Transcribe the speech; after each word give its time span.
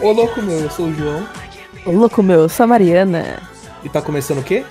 Ô 0.00 0.12
louco 0.12 0.42
meu, 0.42 0.60
eu 0.60 0.70
sou 0.70 0.86
o 0.86 0.94
João. 0.94 1.26
Ô 1.84 1.90
louco 1.90 2.22
meu, 2.22 2.40
eu 2.40 2.48
sou 2.48 2.64
a 2.64 2.66
Mariana. 2.66 3.42
E 3.82 3.88
tá 3.88 4.02
começando 4.02 4.38
o 4.38 4.42
quê? 4.42 4.64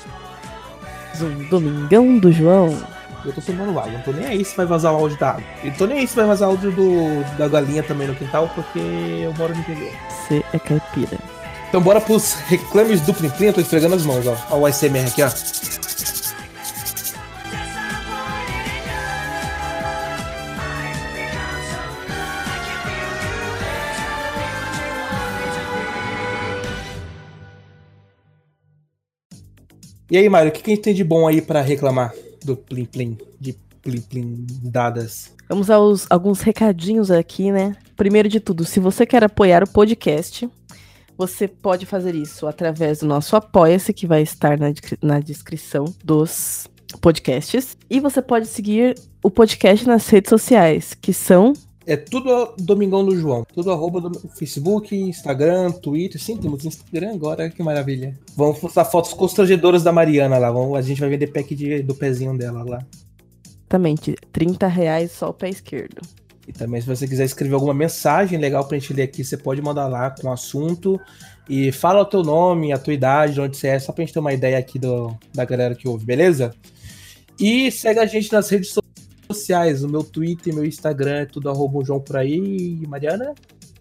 Um 1.19 1.43
Domingão 1.49 2.17
do 2.17 2.31
João. 2.31 2.77
Eu 3.25 3.33
tô 3.33 3.41
tomando 3.41 3.71
água, 3.79 3.91
não 3.91 4.01
tô 4.01 4.11
nem 4.11 4.27
aí 4.27 4.45
se 4.45 4.55
vai 4.55 4.67
vazar 4.67 4.93
o 4.93 4.97
áudio 4.97 5.17
da 5.17 5.31
água. 5.31 5.43
E 5.63 5.71
tô 5.71 5.87
nem 5.87 5.99
aí 5.99 6.07
se 6.07 6.15
vai 6.15 6.25
vazar 6.25 6.47
o 6.47 6.51
áudio 6.51 6.71
do, 6.71 7.37
da 7.37 7.47
galinha 7.47 7.81
também 7.81 8.07
no 8.07 8.15
quintal, 8.15 8.49
porque 8.53 8.77
eu 8.77 9.33
moro 9.33 9.53
no 9.53 9.59
interior. 9.61 9.91
Você 10.09 10.43
é 10.53 10.59
caipira. 10.59 11.17
Então 11.67 11.81
bora 11.81 11.99
pros 11.99 12.33
reclames 12.47 13.01
do 13.01 13.13
Plim 13.13 13.29
Plim, 13.29 13.47
eu 13.47 13.53
tô 13.53 13.61
esfregando 13.61 13.95
as 13.95 14.05
mãos, 14.05 14.27
ó. 14.27 14.37
Ó 14.51 14.59
o 14.59 14.71
SMR 14.71 15.07
aqui, 15.07 15.23
ó. 15.23 15.29
E 30.09 30.17
aí, 30.17 30.29
Mário, 30.29 30.49
o 30.49 30.51
que, 30.51 30.61
que 30.61 30.71
a 30.71 30.75
gente 30.75 30.83
tem 30.83 30.93
de 30.93 31.03
bom 31.03 31.27
aí 31.27 31.41
pra 31.41 31.61
reclamar 31.61 32.13
do 32.43 32.55
Plim 32.55 32.85
Plim, 32.85 33.17
de 33.39 33.53
Plim 33.81 34.01
Plim 34.01 34.45
dadas? 34.61 35.33
Vamos 35.49 35.69
aos 35.69 36.05
alguns 36.09 36.41
recadinhos 36.41 37.09
aqui, 37.09 37.51
né? 37.51 37.75
Primeiro 37.95 38.29
de 38.29 38.39
tudo, 38.39 38.65
se 38.65 38.79
você 38.79 39.05
quer 39.05 39.23
apoiar 39.23 39.63
o 39.63 39.69
podcast, 39.69 40.47
você 41.17 41.47
pode 41.47 41.85
fazer 41.85 42.13
isso 42.13 42.45
através 42.45 42.99
do 42.99 43.07
nosso 43.07 43.35
Apoia-se, 43.35 43.93
que 43.93 44.05
vai 44.05 44.21
estar 44.21 44.59
na, 44.59 44.67
na 45.01 45.19
descrição 45.19 45.85
dos 46.03 46.67
podcasts. 47.01 47.75
E 47.89 47.99
você 47.99 48.21
pode 48.21 48.47
seguir 48.47 48.95
o 49.23 49.31
podcast 49.31 49.87
nas 49.87 50.07
redes 50.07 50.29
sociais, 50.29 50.93
que 50.93 51.13
são 51.13 51.53
É 51.87 51.95
tudo 51.95 52.55
Domingão 52.57 53.05
do 53.05 53.15
João. 53.15 53.45
Tudo 53.53 53.71
arroba 53.71 54.01
do 54.01 54.27
Facebook, 54.29 54.95
Instagram, 54.95 55.71
Twitter. 55.71 56.19
Sim, 56.19 56.37
temos 56.37 56.65
Instagram 56.65 57.13
agora, 57.13 57.49
que 57.49 57.61
maravilha. 57.61 58.17
Vamos 58.35 58.57
postar 58.57 58.85
fotos 58.85 59.13
constrangedoras 59.13 59.83
da 59.83 59.91
Mariana 59.91 60.37
lá. 60.37 60.51
Vamos, 60.51 60.77
a 60.77 60.81
gente 60.81 60.99
vai 60.99 61.09
vender 61.09 61.27
pack 61.27 61.53
de, 61.53 61.83
do 61.83 61.93
pezinho 61.93 62.35
dela 62.35 62.63
lá. 62.63 62.79
exatamente 63.61 64.15
30 64.31 64.67
reais 64.67 65.11
só 65.11 65.29
o 65.29 65.33
pé 65.33 65.49
esquerdo. 65.49 66.01
E 66.47 66.53
também, 66.53 66.79
se 66.79 66.87
você 66.87 67.07
quiser 67.07 67.25
escrever 67.25 67.55
alguma 67.55 67.73
mensagem 67.73 68.39
legal 68.39 68.67
pra 68.67 68.77
gente 68.77 68.93
ler 68.93 69.03
aqui, 69.03 69.23
você 69.23 69.35
pode 69.37 69.61
mandar 69.61 69.87
lá 69.87 70.09
com 70.11 70.27
o 70.27 70.31
assunto. 70.31 70.99
E 71.47 71.71
fala 71.71 72.01
o 72.01 72.05
teu 72.05 72.23
nome, 72.23 72.73
a 72.73 72.77
tua 72.77 72.93
idade, 72.93 73.33
de 73.35 73.41
onde 73.41 73.57
você 73.57 73.67
é, 73.67 73.79
só 73.79 73.91
pra 73.91 74.03
gente 74.03 74.13
ter 74.13 74.19
uma 74.19 74.33
ideia 74.33 74.57
aqui 74.57 74.79
do, 74.79 75.15
da 75.33 75.45
galera 75.45 75.75
que 75.75 75.87
ouve, 75.87 76.05
beleza? 76.05 76.51
E 77.39 77.71
segue 77.71 77.99
a 77.99 78.05
gente 78.05 78.31
nas 78.31 78.49
redes 78.49 78.69
sociais. 78.69 78.84
O 79.27 79.87
meu 79.87 80.03
Twitter, 80.03 80.53
meu 80.53 80.65
Instagram 80.65 81.21
é 81.21 81.25
tudo 81.25 81.49
arroba 81.49 81.83
João 81.83 81.99
por 81.99 82.17
aí. 82.17 82.81
Mariana? 82.87 83.33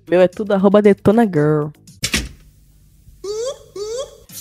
Meu 0.08 0.20
é 0.20 0.28
tudo 0.28 0.52
arroba 0.52 0.80
Detona 0.80 1.24
Girl. 1.24 1.68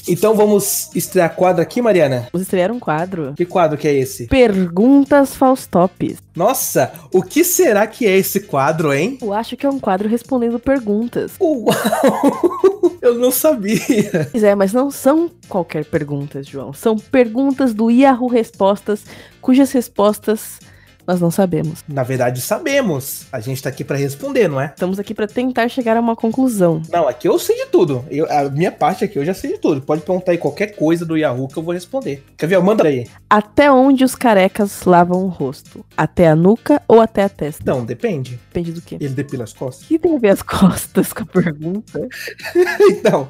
Então 0.07 0.35
vamos 0.35 0.89
estrear 0.93 1.33
quadro 1.33 1.61
aqui, 1.61 1.81
Mariana? 1.81 2.27
Vamos 2.33 2.45
estrear 2.45 2.71
um 2.71 2.79
quadro. 2.79 3.33
Que 3.35 3.45
quadro 3.45 3.77
que 3.77 3.87
é 3.87 3.93
esse? 3.93 4.27
Perguntas 4.27 5.33
Faustops. 5.33 6.17
Nossa, 6.35 6.91
o 7.13 7.21
que 7.21 7.43
será 7.43 7.87
que 7.87 8.05
é 8.05 8.17
esse 8.17 8.41
quadro, 8.41 8.93
hein? 8.93 9.17
Eu 9.21 9.31
acho 9.31 9.55
que 9.55 9.65
é 9.65 9.69
um 9.69 9.79
quadro 9.79 10.09
respondendo 10.09 10.59
perguntas. 10.59 11.31
Uau! 11.39 11.65
Eu 13.01 13.15
não 13.15 13.31
sabia. 13.31 14.29
Pois 14.31 14.43
é, 14.43 14.55
mas 14.55 14.73
não 14.73 14.89
são 14.89 15.29
qualquer 15.47 15.85
perguntas, 15.85 16.47
João. 16.47 16.73
São 16.73 16.97
perguntas 16.97 17.73
do 17.73 17.89
Yahoo 17.89 18.27
Respostas, 18.27 19.05
cujas 19.41 19.71
respostas 19.71 20.59
nós 21.05 21.19
não 21.19 21.29
sabemos. 21.31 21.83
Na 21.87 22.03
verdade, 22.03 22.39
sabemos. 22.41 23.25
A 23.31 23.39
gente 23.39 23.61
tá 23.61 23.69
aqui 23.69 23.83
pra 23.83 23.97
responder, 23.97 24.47
não 24.47 24.59
é? 24.61 24.67
Estamos 24.67 24.99
aqui 24.99 25.13
para 25.13 25.27
tentar 25.27 25.67
chegar 25.67 25.97
a 25.97 25.99
uma 25.99 26.15
conclusão. 26.15 26.81
Não, 26.91 27.07
aqui 27.07 27.27
eu 27.27 27.37
sei 27.39 27.55
de 27.57 27.65
tudo. 27.67 28.05
Eu- 28.09 28.29
a 28.31 28.49
minha 28.49 28.71
parte 28.71 29.03
aqui 29.03 29.17
eu 29.19 29.25
já 29.25 29.33
sei 29.33 29.53
de 29.53 29.57
tudo. 29.59 29.81
Pode 29.81 30.01
perguntar 30.01 30.31
aí 30.31 30.37
qualquer 30.37 30.75
coisa 30.75 31.05
do 31.05 31.17
Yahoo 31.17 31.47
que 31.47 31.57
eu 31.57 31.63
vou 31.63 31.73
responder. 31.73 32.23
Quer 32.37 32.47
ver? 32.47 32.59
Manda 32.61 32.87
aí. 32.87 33.07
Até 33.29 33.71
onde 33.71 34.03
os 34.03 34.15
carecas 34.15 34.83
lavam 34.83 35.23
o 35.25 35.27
rosto? 35.27 35.83
Até 35.97 36.27
a 36.29 36.35
nuca 36.35 36.81
ou 36.87 37.01
até 37.01 37.23
a 37.23 37.29
testa? 37.29 37.63
Não, 37.65 37.83
depende. 37.83 38.39
Depende 38.53 38.71
do 38.71 38.81
quê? 38.81 38.97
Ele 38.99 39.13
depila 39.13 39.43
as 39.43 39.51
O 39.51 39.55
costas? 39.57 39.87
que 39.87 39.99
tem 39.99 40.15
a 40.15 40.19
ver 40.19 40.29
as 40.29 40.41
costas 40.43 41.11
com 41.11 41.23
a 41.23 41.25
pergunta? 41.25 42.07
então, 42.89 43.27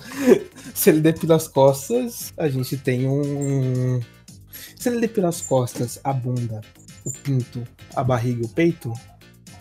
se 0.74 0.90
ele 0.90 1.02
depila 1.02 1.36
as 1.36 1.48
costas, 1.48 2.34
a 2.38 2.48
gente 2.50 2.78
tem 2.78 3.08
um. 3.08 4.00
Se 4.76 4.90
ele 4.90 5.00
depila 5.00 5.30
as 5.30 5.40
costas, 5.42 6.00
a 6.04 6.12
bunda, 6.12 6.62
o 7.06 7.12
pinto, 7.12 7.64
a 7.96 8.04
barriga 8.04 8.42
e 8.42 8.46
o 8.46 8.50
peito, 8.50 8.94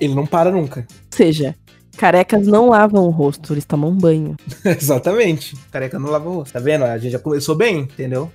ele 0.01 0.15
não 0.15 0.27
para 0.27 0.51
nunca. 0.51 0.87
Ou 0.89 1.17
seja, 1.17 1.55
carecas 1.97 2.47
não 2.47 2.69
lavam 2.69 3.05
o 3.05 3.11
rosto, 3.11 3.53
eles 3.53 3.65
tomam 3.65 3.95
banho. 3.95 4.37
Exatamente. 4.65 5.57
Careca 5.71 5.99
não 5.99 6.11
lava 6.11 6.29
o 6.29 6.35
rosto. 6.35 6.53
Tá 6.53 6.61
vendo? 6.61 6.85
A 6.85 6.99
gente 6.99 7.13
já 7.13 7.19
começou 7.19 7.55
bem, 7.55 7.81
entendeu? 7.81 8.31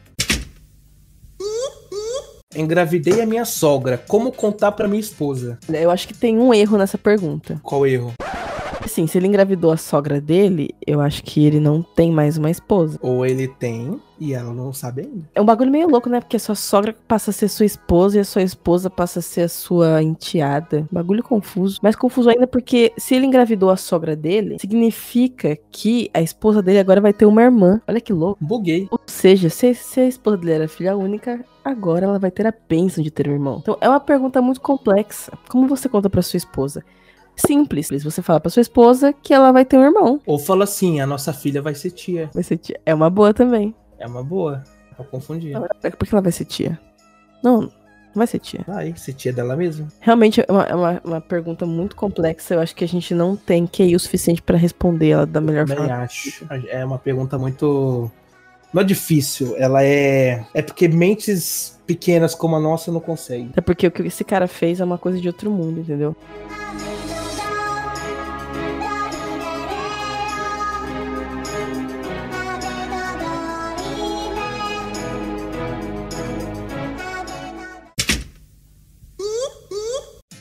Engravidei 2.56 3.22
a 3.22 3.26
minha 3.26 3.46
sogra. 3.46 3.98
Como 4.08 4.32
contar 4.32 4.72
pra 4.72 4.88
minha 4.88 5.00
esposa? 5.00 5.60
Eu 5.70 5.92
acho 5.92 6.08
que 6.08 6.14
tem 6.14 6.40
um 6.40 6.54
erro 6.54 6.78
nessa 6.78 6.98
pergunta. 6.98 7.60
Qual 7.62 7.86
erro? 7.86 8.14
Assim, 8.84 9.06
se 9.06 9.18
ele 9.18 9.28
engravidou 9.28 9.72
a 9.72 9.78
sogra 9.78 10.20
dele, 10.20 10.70
eu 10.86 11.02
acho 11.02 11.22
que 11.24 11.46
ele 11.46 11.60
não 11.60 11.84
tem 11.84 12.10
mais 12.10 12.38
uma 12.38 12.50
esposa. 12.50 12.98
Ou 13.02 13.26
ele 13.26 13.48
tem 13.48 14.00
e 14.20 14.34
ela 14.34 14.54
não 14.54 14.74
sabe 14.74 15.02
ainda. 15.02 15.30
É 15.34 15.42
um 15.42 15.46
bagulho 15.46 15.72
meio 15.72 15.88
louco, 15.90 16.10
né? 16.10 16.20
Porque 16.20 16.38
a 16.38 16.40
sua 16.40 16.56
sogra 16.56 16.96
passa 17.08 17.32
a 17.32 17.34
ser 17.34 17.48
sua 17.48 17.66
esposa 17.66 18.18
e 18.18 18.20
a 18.20 18.26
sua 18.26 18.42
esposa 18.42 18.90
passa 18.90 19.20
a 19.20 19.22
ser 19.22 19.42
a 19.42 19.50
sua 19.50 20.02
enteada. 20.02 20.88
Bagulho 20.92 21.24
confuso. 21.24 21.80
Mais 21.82 21.96
confuso 21.96 22.30
ainda 22.30 22.48
porque 22.48 22.94
se 22.98 23.16
ele 23.16 23.26
engravidou 23.26 23.70
a 23.70 23.78
sogra 23.78 24.16
dele, 24.16 24.58
significa 24.60 25.58
que 25.72 26.10
a 26.14 26.22
esposa 26.22 26.62
dele 26.62 26.80
agora 26.80 27.02
vai 27.02 27.14
ter 27.14 27.26
uma 27.26 27.42
irmã. 27.42 27.82
Olha 27.88 28.02
que 28.02 28.14
louco. 28.14 28.44
Buguei. 28.44 28.88
Ou 28.92 29.00
seja, 29.06 29.50
se, 29.50 29.74
se 29.74 30.00
a 30.00 30.08
esposa 30.08 30.38
dele 30.38 30.52
era 30.54 30.68
filha 30.68 30.96
única, 30.96 31.44
agora 31.64 32.06
ela 32.06 32.20
vai 32.20 32.32
ter 32.32 32.48
a 32.48 32.54
bênção 32.68 33.04
de 33.04 33.12
ter 33.12 33.28
um 33.28 33.34
irmão. 33.34 33.60
Então 33.62 33.78
é 33.82 33.90
uma 33.90 34.00
pergunta 34.00 34.42
muito 34.42 34.62
complexa. 34.62 35.32
Como 35.50 35.68
você 35.68 35.88
conta 35.88 36.10
pra 36.10 36.22
sua 36.22 36.38
esposa? 36.38 36.84
Simples. 37.38 37.90
Você 38.04 38.22
fala 38.22 38.40
pra 38.40 38.50
sua 38.50 38.62
esposa 38.62 39.14
que 39.14 39.34
ela 39.34 39.52
vai 39.52 39.64
ter 39.64 39.78
um 39.78 39.84
irmão. 39.84 40.20
Ou 40.26 40.40
fala 40.40 40.64
assim: 40.64 41.00
a 41.00 41.06
nossa 41.06 41.32
filha 41.32 41.62
vai 41.62 41.76
ser 41.76 41.92
tia. 41.92 42.30
Vai 42.34 42.44
ser 42.44 42.58
tia. 42.58 42.80
É 42.86 42.94
uma 42.94 43.10
boa 43.10 43.34
também. 43.34 43.76
É 44.00 44.08
uma 44.08 44.24
boa. 44.24 44.64
Pra 44.96 45.06
confundir. 45.06 45.56
Por 45.98 46.08
que 46.08 46.14
ela 46.14 46.22
vai 46.22 46.32
ser 46.32 46.46
tia? 46.46 46.80
Não, 47.44 47.62
não 47.62 47.72
vai 48.16 48.26
ser 48.28 48.40
tia. 48.40 48.62
Vai 48.68 48.96
ser 48.96 49.14
tia 49.14 49.32
dela 49.32 49.56
mesmo. 49.56 49.88
Realmente 50.00 50.42
é 50.42 50.46
uma, 50.50 50.64
é 50.64 50.76
uma, 50.76 51.02
uma 51.04 51.22
pergunta 51.22 51.66
muito 51.66 51.96
complexa. 51.96 52.56
Eu 52.56 52.60
acho 52.60 52.76
que 52.76 52.84
a 52.84 52.88
gente 52.88 53.14
não 53.14 53.36
tem 53.36 53.68
QI 53.68 53.96
o 53.96 54.00
suficiente 54.00 54.42
pra 54.42 54.58
responder 54.58 55.10
ela 55.10 55.26
da 55.26 55.40
melhor 55.40 55.68
forma. 55.68 55.94
acho. 55.98 56.46
É 56.68 56.84
uma 56.84 56.98
pergunta 56.98 57.38
muito. 57.38 58.10
Não 58.74 58.82
é 58.82 58.86
difícil. 58.86 59.56
Ela 59.58 59.84
é. 59.84 60.46
É 60.54 60.62
porque 60.64 60.88
mentes 60.88 61.80
pequenas 61.86 62.34
como 62.34 62.56
a 62.56 62.60
nossa 62.60 62.92
não 62.92 63.00
conseguem. 63.00 63.50
Até 63.52 63.62
porque 63.62 63.88
o 63.88 63.92
que 63.92 64.02
esse 64.02 64.24
cara 64.24 64.48
fez 64.48 64.80
é 64.80 64.84
uma 64.84 64.98
coisa 64.98 65.22
de 65.22 65.28
outro 65.28 65.50
mundo, 65.52 65.80
entendeu? 65.80 66.16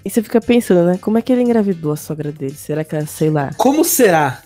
E 0.06 0.10
você 0.10 0.22
fica 0.22 0.40
pensando, 0.40 0.86
né? 0.86 0.98
Como 0.98 1.18
é 1.18 1.22
que 1.22 1.32
ele 1.32 1.42
engravidou 1.42 1.90
a 1.90 1.96
sogra 1.96 2.30
dele? 2.30 2.54
Será 2.54 2.84
que 2.84 2.94
ela, 2.94 3.04
sei 3.06 3.28
lá, 3.28 3.50
Como 3.56 3.82
será? 3.84 4.40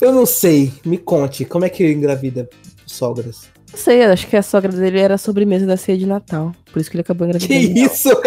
Eu 0.00 0.10
não 0.12 0.24
sei. 0.24 0.72
Me 0.82 0.96
conte. 0.96 1.44
Como 1.44 1.66
é 1.66 1.68
que 1.68 1.86
engravida 1.92 2.48
sogras? 2.86 3.50
Não 3.70 3.78
sei, 3.78 4.02
acho 4.04 4.26
que 4.26 4.34
a 4.36 4.42
sogra 4.42 4.72
dele 4.72 4.98
era 4.98 5.16
a 5.16 5.18
sobremesa 5.18 5.66
da 5.66 5.76
ceia 5.76 5.98
de 5.98 6.06
Natal. 6.06 6.54
Por 6.72 6.80
isso 6.80 6.90
que 6.90 6.96
ele 6.96 7.02
acabou 7.02 7.28
Que 7.28 7.36
engravidando. 7.36 7.78
isso? 7.80 8.08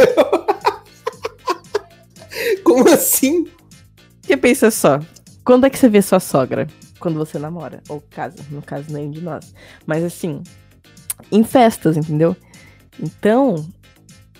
Como 2.63 2.87
assim? 2.89 3.47
Porque 4.21 4.37
pensa 4.37 4.69
só, 4.69 4.99
quando 5.43 5.65
é 5.65 5.69
que 5.71 5.79
você 5.79 5.89
vê 5.89 5.99
sua 6.01 6.19
sogra? 6.19 6.67
Quando 6.99 7.17
você 7.17 7.39
namora, 7.39 7.81
ou 7.89 8.03
casa, 8.11 8.35
no 8.51 8.61
caso 8.61 8.93
nenhum 8.93 9.09
de 9.09 9.21
nós. 9.21 9.51
Mas 9.85 10.03
assim, 10.03 10.43
em 11.31 11.43
festas, 11.43 11.97
entendeu? 11.97 12.35
Então, 13.01 13.65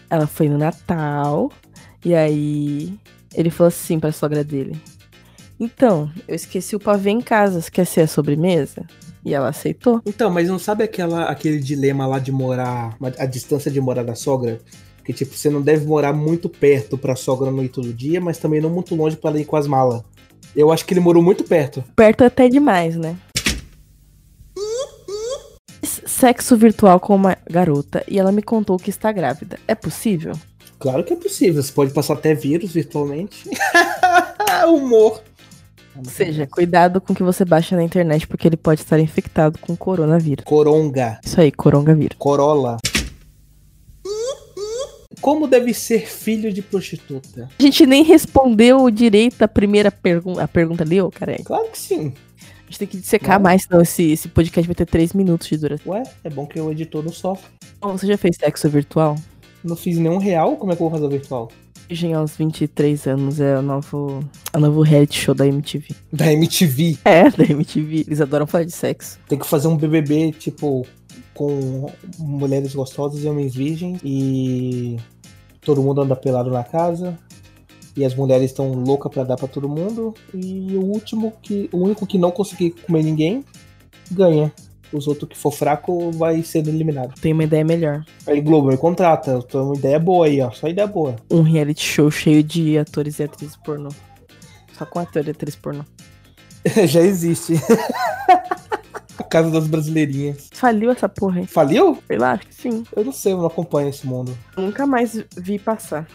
ela 0.09 0.27
foi 0.27 0.47
no 0.50 0.57
Natal, 0.59 1.51
e 2.07 2.15
aí 2.15 2.98
ele 3.36 3.50
falou 3.50 3.68
assim 3.68 4.00
pra 4.00 4.13
sogra 4.13 4.42
dele: 4.42 4.80
Então, 5.59 6.09
eu 6.25 6.36
esqueci 6.36 6.74
o 6.74 6.80
pavê 6.80 7.09
em 7.09 7.19
casa, 7.19 7.59
você 7.59 7.69
quer 7.69 7.86
ser 7.86 8.00
a 8.00 8.07
sobremesa? 8.07 8.86
E 9.25 9.33
ela 9.33 9.50
aceitou. 9.50 10.01
Então, 10.06 10.30
mas 10.30 10.48
não 10.48 10.57
sabe 10.57 10.86
aquela, 10.86 11.25
aquele 11.25 11.59
dilema 11.59 12.07
lá 12.07 12.18
de 12.18 12.31
morar, 12.31 12.95
a 13.19 13.25
distância 13.25 13.69
de 13.69 13.81
morar 13.81 14.04
da 14.04 14.15
sogra? 14.15 14.62
Que 15.04 15.12
tipo, 15.12 15.36
você 15.36 15.50
não 15.50 15.62
deve 15.62 15.86
morar 15.86 16.13
muito 16.13 16.48
perto 16.48 16.98
pra 16.98 17.13
sogra 17.13 17.51
não 17.51 17.62
ir 17.62 17.68
todo 17.68 17.94
dia, 17.94 18.21
mas 18.21 18.38
também 18.38 18.62
não 18.62 18.69
muito 18.69 18.95
longe 18.95 19.18
pra 19.18 19.31
ela 19.31 19.42
ir 19.42 19.45
com 19.45 19.57
as 19.57 19.68
malas. 19.68 20.01
Eu 20.56 20.71
acho 20.71 20.86
que 20.86 20.94
ele 20.94 21.01
morou 21.01 21.21
muito 21.21 21.44
perto. 21.44 21.83
Perto 21.94 22.24
até 22.24 22.48
demais, 22.48 22.95
né? 22.95 23.18
Sexo 25.83 26.56
virtual 26.56 27.01
com 27.01 27.13
uma 27.13 27.38
garota 27.50 28.01
e 28.07 28.18
ela 28.18 28.31
me 28.31 28.42
contou 28.42 28.77
que 28.77 28.89
está 28.89 29.12
grávida. 29.12 29.59
É 29.68 29.75
possível? 29.75 30.33
Claro 30.79 31.03
que 31.03 31.13
é 31.13 31.15
possível, 31.15 31.62
você 31.62 31.71
pode 31.71 31.91
passar 31.91 32.13
até 32.13 32.33
vírus 32.33 32.71
virtualmente. 32.71 33.50
Humor. 34.68 35.21
Ou 35.97 36.06
seja, 36.06 36.45
cuidado 36.45 37.01
com 37.01 37.13
o 37.13 37.15
que 37.15 37.24
você 37.24 37.44
baixa 37.44 37.75
na 37.75 37.83
internet, 37.83 38.27
porque 38.27 38.47
ele 38.47 38.57
pode 38.57 38.81
estar 38.81 39.00
infectado 39.00 39.57
com 39.57 39.75
coronavírus. 39.75 40.45
Coronga. 40.45 41.19
Isso 41.24 41.41
aí, 41.41 41.51
coronavírus. 41.51 42.15
Corolla. 42.19 42.77
Como 45.19 45.47
deve 45.47 45.74
ser 45.74 46.07
filho 46.07 46.53
de 46.53 46.62
prostituta? 46.62 47.50
A 47.57 47.63
gente 47.63 47.85
nem 47.88 48.03
respondeu 48.03 48.89
direito 48.91 49.41
a 49.41 49.47
primeira 49.47 49.91
pergunta. 49.91 50.44
A 50.44 50.47
pergunta 50.47 50.83
ali, 50.83 51.01
ô, 51.01 51.09
careca. 51.09 51.44
Claro 51.44 51.69
que 51.71 51.80
sim. 51.80 52.13
A 52.39 52.69
gente 52.69 52.80
tem 52.80 52.88
que 52.88 52.97
dissecar 52.97 53.39
Não. 53.39 53.44
mais, 53.44 53.63
senão 53.63 53.81
esse, 53.81 54.12
esse 54.12 54.27
podcast 54.27 54.68
vai 54.68 54.75
ter 54.75 54.85
três 54.85 55.13
minutos 55.13 55.47
de 55.47 55.57
duração. 55.57 55.94
Ué, 55.94 56.03
é 56.23 56.30
bom 56.30 56.45
que 56.45 56.59
o 56.59 56.71
editor 56.71 57.03
não 57.03 57.12
sofre. 57.12 57.50
Bom, 57.81 57.97
você 57.97 58.06
já 58.06 58.18
fez 58.18 58.35
sexo 58.35 58.69
virtual? 58.69 59.15
Não 59.63 59.75
fiz 59.75 59.98
nenhum 59.98 60.18
real, 60.18 60.56
como 60.56 60.71
é 60.71 60.75
que 60.75 60.81
eu 60.81 60.89
vou 60.89 61.00
fazer 61.00 61.09
virtual? 61.09 61.50
Virgem 61.88 62.13
aos 62.13 62.36
23 62.36 63.07
anos 63.07 63.39
é 63.39 63.57
o 63.57 63.62
novo, 63.62 64.24
o 64.54 64.59
novo 64.59 64.81
reality 64.81 65.19
show 65.19 65.33
da 65.33 65.48
MTV. 65.48 65.95
Da 66.12 66.31
MTV. 66.33 66.98
É, 67.06 67.30
da 67.30 67.45
MTV. 67.45 68.04
Eles 68.07 68.19
adoram 68.19 68.45
falar 68.45 68.65
de 68.65 68.74
sexo. 68.74 69.18
Tem 69.27 69.39
que 69.39 69.48
fazer 69.48 69.69
um 69.69 69.77
BBB, 69.77 70.33
tipo, 70.33 70.86
com 71.33 71.89
mulheres 72.19 72.75
gostosas 72.75 73.24
e 73.24 73.27
homens 73.27 73.56
virgens. 73.56 74.01
E 74.04 74.98
todo 75.62 75.81
mundo 75.81 76.01
anda 76.01 76.15
pelado 76.15 76.51
na 76.51 76.63
casa. 76.63 77.18
E 77.95 78.04
as 78.04 78.13
mulheres 78.13 78.51
estão 78.51 78.74
loucas 78.74 79.12
pra 79.12 79.24
dar 79.24 79.38
pra 79.38 79.48
todo 79.48 79.69
mundo. 79.69 80.13
E 80.33 80.75
o 80.75 80.83
último, 80.83 81.33
que 81.42 81.69
o 81.71 81.77
único 81.77 82.06
que 82.06 82.18
não 82.18 82.31
conseguir 82.31 82.71
comer 82.71 83.04
ninguém, 83.04 83.45
ganha. 84.12 84.51
Os 84.91 85.07
outros 85.07 85.29
que 85.29 85.37
for 85.37 85.51
fraco 85.51 86.11
vai 86.11 86.41
ser 86.43 86.67
eliminado. 86.67 87.13
Tem 87.19 87.33
uma 87.33 87.43
ideia 87.43 87.63
melhor. 87.65 88.05
Aí 88.25 88.39
Globo 88.41 88.69
me 88.69 88.77
contrata. 88.77 89.39
Uma 89.53 89.75
ideia 89.75 89.99
boa 89.99 90.25
aí, 90.25 90.41
ó. 90.41 90.51
Só 90.51 90.67
ideia 90.67 90.87
boa. 90.87 91.15
Um 91.29 91.41
reality 91.41 91.83
show 91.83 92.09
cheio 92.09 92.43
de 92.43 92.77
atores 92.77 93.19
e 93.19 93.23
atrizes 93.23 93.55
pornô. 93.57 93.89
Só 94.77 94.85
com 94.85 94.99
ator 94.99 95.27
e 95.27 95.31
atriz 95.31 95.55
pornô. 95.55 95.83
Já 96.87 97.01
existe. 97.01 97.53
A 99.17 99.23
Casa 99.23 99.49
das 99.49 99.67
Brasileirinhas. 99.67 100.49
Faliu 100.53 100.91
essa 100.91 101.09
porra, 101.09 101.39
hein? 101.39 101.47
Faliu? 101.47 101.97
Sei 102.07 102.17
lá, 102.17 102.33
acho 102.33 102.47
que 102.47 102.55
sim. 102.55 102.83
Eu 102.95 103.03
não 103.03 103.11
sei, 103.11 103.33
eu 103.33 103.37
não 103.37 103.47
acompanho 103.47 103.89
esse 103.89 104.05
mundo. 104.05 104.37
Nunca 104.55 104.85
mais 104.85 105.23
vi 105.35 105.57
passar. 105.57 106.07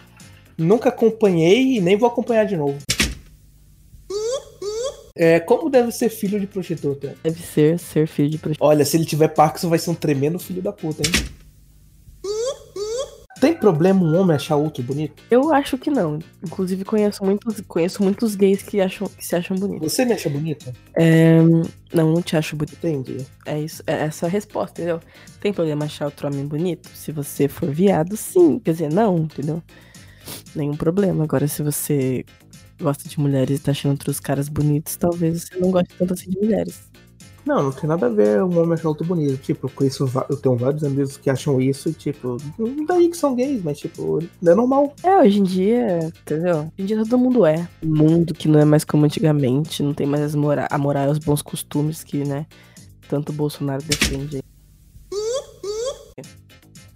Nunca 0.57 0.89
acompanhei 0.91 1.77
e 1.77 1.81
nem 1.81 1.97
vou 1.97 2.09
acompanhar 2.09 2.45
de 2.45 2.57
novo. 2.57 2.79
É, 5.15 5.41
como 5.41 5.69
deve 5.69 5.93
ser 5.93 6.09
filho 6.09 6.41
de 6.41 6.47
prostituta? 6.47 7.15
Deve 7.23 7.43
ser 7.43 7.79
ser 7.79 8.07
filho 8.07 8.31
de 8.31 8.39
prostituta. 8.39 8.67
Olha, 8.67 8.85
se 8.85 8.97
ele 8.97 9.05
tiver 9.05 9.29
Parkinson, 9.29 9.69
vai 9.69 9.79
ser 9.79 9.91
um 9.91 9.95
tremendo 9.95 10.39
filho 10.39 10.63
da 10.63 10.73
puta, 10.73 11.03
hein? 11.07 11.13
Tem 13.43 13.53
problema 13.53 14.01
um 14.01 14.17
homem 14.17 14.37
achar 14.37 14.55
outro 14.55 14.85
bonito? 14.85 15.21
Eu 15.29 15.53
acho 15.53 15.77
que 15.77 15.91
não. 15.91 16.21
Inclusive, 16.45 16.85
conheço 16.85 17.25
muitos, 17.25 17.61
conheço 17.67 18.01
muitos 18.01 18.37
gays 18.37 18.63
que, 18.63 18.81
acham, 18.81 19.09
que 19.09 19.27
se 19.27 19.35
acham 19.35 19.57
bonitos. 19.57 19.93
Você 19.93 20.05
me 20.05 20.13
acha 20.13 20.31
bonito? 20.31 20.73
É, 20.95 21.43
não, 21.93 22.13
não 22.13 22.23
te 22.23 22.37
acho 22.37 22.55
bonito. 22.55 22.77
Entendi. 22.77 23.27
É 23.45 23.59
isso, 23.59 23.83
é 23.85 23.95
essa 24.05 24.27
a 24.27 24.29
resposta, 24.29 24.81
entendeu? 24.81 25.01
Tem 25.41 25.53
problema 25.53 25.87
achar 25.87 26.05
outro 26.05 26.29
homem 26.29 26.47
bonito? 26.47 26.89
Se 26.95 27.11
você 27.11 27.49
for 27.49 27.69
viado, 27.69 28.17
sim. 28.17 28.61
Quer 28.61 28.75
dizer, 28.75 28.93
não, 28.93 29.19
entendeu? 29.19 29.61
Nenhum 30.55 30.77
problema. 30.77 31.25
Agora, 31.25 31.49
se 31.49 31.65
você 31.65 32.25
gosta 32.81 33.09
de 33.09 33.19
mulheres 33.19 33.61
e 33.61 33.63
tá 33.63 33.71
achando 33.71 33.93
outros 33.93 34.21
caras 34.21 34.49
bonitos, 34.49 34.97
talvez 34.97 35.45
você 35.45 35.57
não 35.59 35.71
goste 35.71 35.95
tanto 35.99 36.15
assim 36.15 36.31
de 36.31 36.39
mulheres. 36.39 36.93
Não, 37.45 37.61
não 37.61 37.73
tem 37.73 37.89
nada 37.89 38.07
a 38.07 38.09
ver 38.09 38.43
um 38.43 38.57
homem 38.61 38.75
achar 38.75 38.89
outro 38.89 39.05
bonito. 39.05 39.37
Tipo, 39.39 39.67
eu 39.67 39.71
conheço, 39.71 40.09
eu 40.29 40.37
tenho 40.37 40.57
vários 40.57 40.85
amigos 40.85 41.17
que 41.17 41.29
acham 41.29 41.61
isso 41.61 41.89
e, 41.89 41.93
tipo, 41.93 42.37
não 42.57 42.87
daí 42.87 43.09
que 43.09 43.17
são 43.17 43.35
gays, 43.35 43.63
mas, 43.63 43.79
tipo, 43.79 44.21
é 44.21 44.55
normal. 44.55 44.95
É, 45.03 45.17
hoje 45.19 45.41
em 45.41 45.43
dia, 45.43 45.99
entendeu? 46.23 46.59
Hoje 46.59 46.73
em 46.79 46.85
dia 46.85 46.99
todo 46.99 47.19
mundo 47.19 47.45
é. 47.45 47.69
Mundo 47.83 48.33
que 48.33 48.47
não 48.47 48.61
é 48.61 48.65
mais 48.65 48.85
como 48.85 49.05
antigamente, 49.05 49.83
não 49.83 49.93
tem 49.93 50.07
mais 50.07 50.23
as 50.23 50.35
mora 50.35 50.69
a 50.71 50.79
moral 50.79 51.09
e 51.09 51.11
os 51.11 51.19
bons 51.19 51.43
costumes 51.43 52.05
que, 52.05 52.25
né, 52.25 52.47
tanto 53.09 53.31
o 53.31 53.35
Bolsonaro 53.35 53.83
defende. 53.83 54.37
aí. 54.37 54.52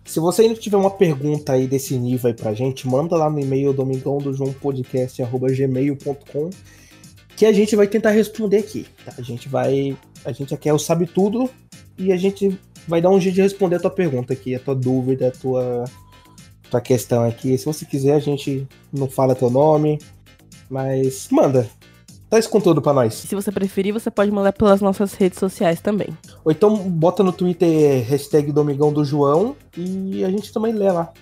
Se 0.06 0.20
você 0.20 0.42
ainda 0.42 0.54
tiver 0.54 0.76
uma 0.76 0.90
pergunta 0.90 1.52
aí 1.52 1.66
desse 1.66 1.98
nível 1.98 2.28
aí 2.28 2.34
pra 2.34 2.54
gente, 2.54 2.86
manda 2.86 3.16
lá 3.16 3.28
no 3.28 3.40
e-mail 3.40 3.72
domingão 3.72 4.18
do 4.18 4.32
João 4.32 4.52
Podcast, 4.52 5.20
gmail.com, 5.20 6.50
que 7.36 7.44
a 7.44 7.52
gente 7.52 7.74
vai 7.74 7.88
tentar 7.88 8.10
responder 8.10 8.58
aqui. 8.58 8.86
tá? 9.04 9.12
A 9.18 9.22
gente 9.22 9.48
vai. 9.48 9.96
A 10.24 10.30
gente 10.32 10.54
aqui 10.54 10.68
é 10.68 10.72
o 10.72 10.78
Sabe 10.78 11.06
Tudo 11.06 11.50
e 11.98 12.12
a 12.12 12.16
gente 12.16 12.58
vai 12.86 13.00
dar 13.00 13.10
um 13.10 13.20
jeito 13.20 13.34
de 13.34 13.42
responder 13.42 13.76
a 13.76 13.80
tua 13.80 13.90
pergunta 13.90 14.32
aqui, 14.32 14.54
a 14.54 14.60
tua 14.60 14.74
dúvida, 14.74 15.28
a 15.28 15.30
tua, 15.32 15.84
tua 16.70 16.80
questão 16.80 17.24
aqui. 17.24 17.58
Se 17.58 17.64
você 17.64 17.84
quiser, 17.84 18.14
a 18.14 18.20
gente 18.20 18.66
não 18.92 19.08
fala 19.08 19.34
teu 19.34 19.50
nome, 19.50 19.98
mas 20.70 21.28
manda. 21.30 21.68
Traz 22.30 22.46
conteúdo 22.46 22.80
pra 22.80 22.92
nós. 22.92 23.14
Se 23.14 23.34
você 23.34 23.52
preferir, 23.52 23.92
você 23.92 24.10
pode 24.10 24.30
mandar 24.30 24.52
pelas 24.52 24.80
nossas 24.80 25.14
redes 25.14 25.38
sociais 25.38 25.80
também. 25.80 26.08
Ou 26.46 26.52
então 26.52 26.76
bota 26.76 27.24
no 27.24 27.32
Twitter 27.32 28.08
hashtag 28.08 28.52
Domingão 28.52 28.92
do 28.92 29.04
João 29.04 29.56
e 29.76 30.24
a 30.24 30.30
gente 30.30 30.52
também 30.52 30.72
lê 30.72 30.88
lá. 30.92 31.12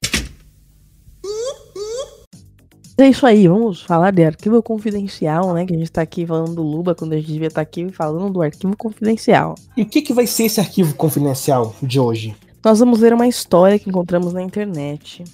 É 2.98 3.08
isso 3.08 3.26
aí, 3.26 3.48
vamos 3.48 3.80
falar 3.80 4.10
de 4.10 4.22
arquivo 4.22 4.62
confidencial, 4.62 5.54
né? 5.54 5.64
Que 5.64 5.74
a 5.74 5.78
gente 5.78 5.90
tá 5.90 6.02
aqui 6.02 6.26
falando 6.26 6.54
do 6.54 6.62
Luba 6.62 6.94
quando 6.94 7.14
a 7.14 7.16
gente 7.16 7.32
devia 7.32 7.48
estar 7.48 7.62
aqui 7.62 7.90
falando 7.90 8.34
do 8.34 8.42
arquivo 8.42 8.76
confidencial. 8.76 9.54
E 9.74 9.80
o 9.80 9.86
que, 9.86 10.02
que 10.02 10.12
vai 10.12 10.26
ser 10.26 10.44
esse 10.44 10.60
arquivo 10.60 10.94
confidencial 10.94 11.74
de 11.82 11.98
hoje? 11.98 12.36
Nós 12.62 12.78
vamos 12.80 13.00
ler 13.00 13.14
uma 13.14 13.26
história 13.26 13.78
que 13.78 13.88
encontramos 13.88 14.34
na 14.34 14.42
internet. 14.42 15.24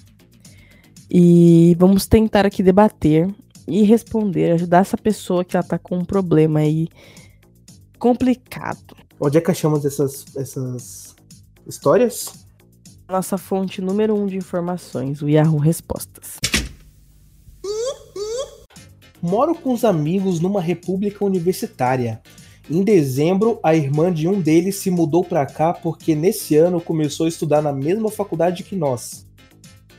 E 1.09 1.75
vamos 1.77 2.07
tentar 2.07 2.45
aqui 2.45 2.63
debater 2.63 3.29
e 3.67 3.83
responder, 3.83 4.53
ajudar 4.53 4.79
essa 4.79 4.97
pessoa 4.97 5.43
que 5.43 5.57
ela 5.57 5.65
tá 5.65 5.77
com 5.77 5.97
um 5.97 6.05
problema 6.05 6.61
aí 6.61 6.87
complicado. 8.01 8.97
Onde 9.19 9.37
é 9.37 9.41
que 9.41 9.51
achamos 9.51 9.85
essas, 9.85 10.25
essas 10.35 11.15
histórias? 11.67 12.33
Nossa 13.07 13.37
fonte 13.37 13.79
número 13.79 14.15
um 14.15 14.25
de 14.25 14.35
informações, 14.35 15.21
o 15.21 15.29
Yahoo 15.29 15.59
Respostas. 15.59 16.39
Moro 19.21 19.53
com 19.53 19.71
os 19.71 19.85
amigos 19.85 20.39
numa 20.39 20.59
república 20.59 21.23
universitária. 21.23 22.19
Em 22.67 22.83
dezembro, 22.83 23.59
a 23.61 23.75
irmã 23.75 24.11
de 24.11 24.27
um 24.27 24.41
deles 24.41 24.77
se 24.77 24.89
mudou 24.89 25.23
pra 25.23 25.45
cá 25.45 25.71
porque 25.71 26.15
nesse 26.15 26.55
ano 26.55 26.81
começou 26.81 27.27
a 27.27 27.29
estudar 27.29 27.61
na 27.61 27.71
mesma 27.71 28.09
faculdade 28.09 28.63
que 28.63 28.75
nós. 28.75 29.27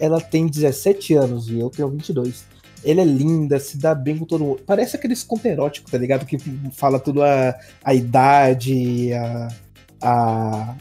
Ela 0.00 0.20
tem 0.20 0.48
17 0.48 1.14
anos 1.14 1.48
e 1.48 1.60
eu 1.60 1.70
tenho 1.70 1.88
22. 1.88 2.51
Ela 2.84 3.00
é 3.02 3.04
linda, 3.04 3.58
se 3.60 3.76
dá 3.78 3.94
bem 3.94 4.18
com 4.18 4.24
todo 4.24 4.44
mundo. 4.44 4.60
Parece 4.66 4.96
aqueles 4.96 5.22
conto 5.22 5.46
erótico, 5.46 5.90
tá 5.90 5.96
ligado? 5.98 6.26
Que 6.26 6.36
fala 6.72 6.98
tudo 6.98 7.22
a, 7.22 7.54
a 7.84 7.94
idade, 7.94 9.12
a, 9.12 9.48
a. 10.02 10.74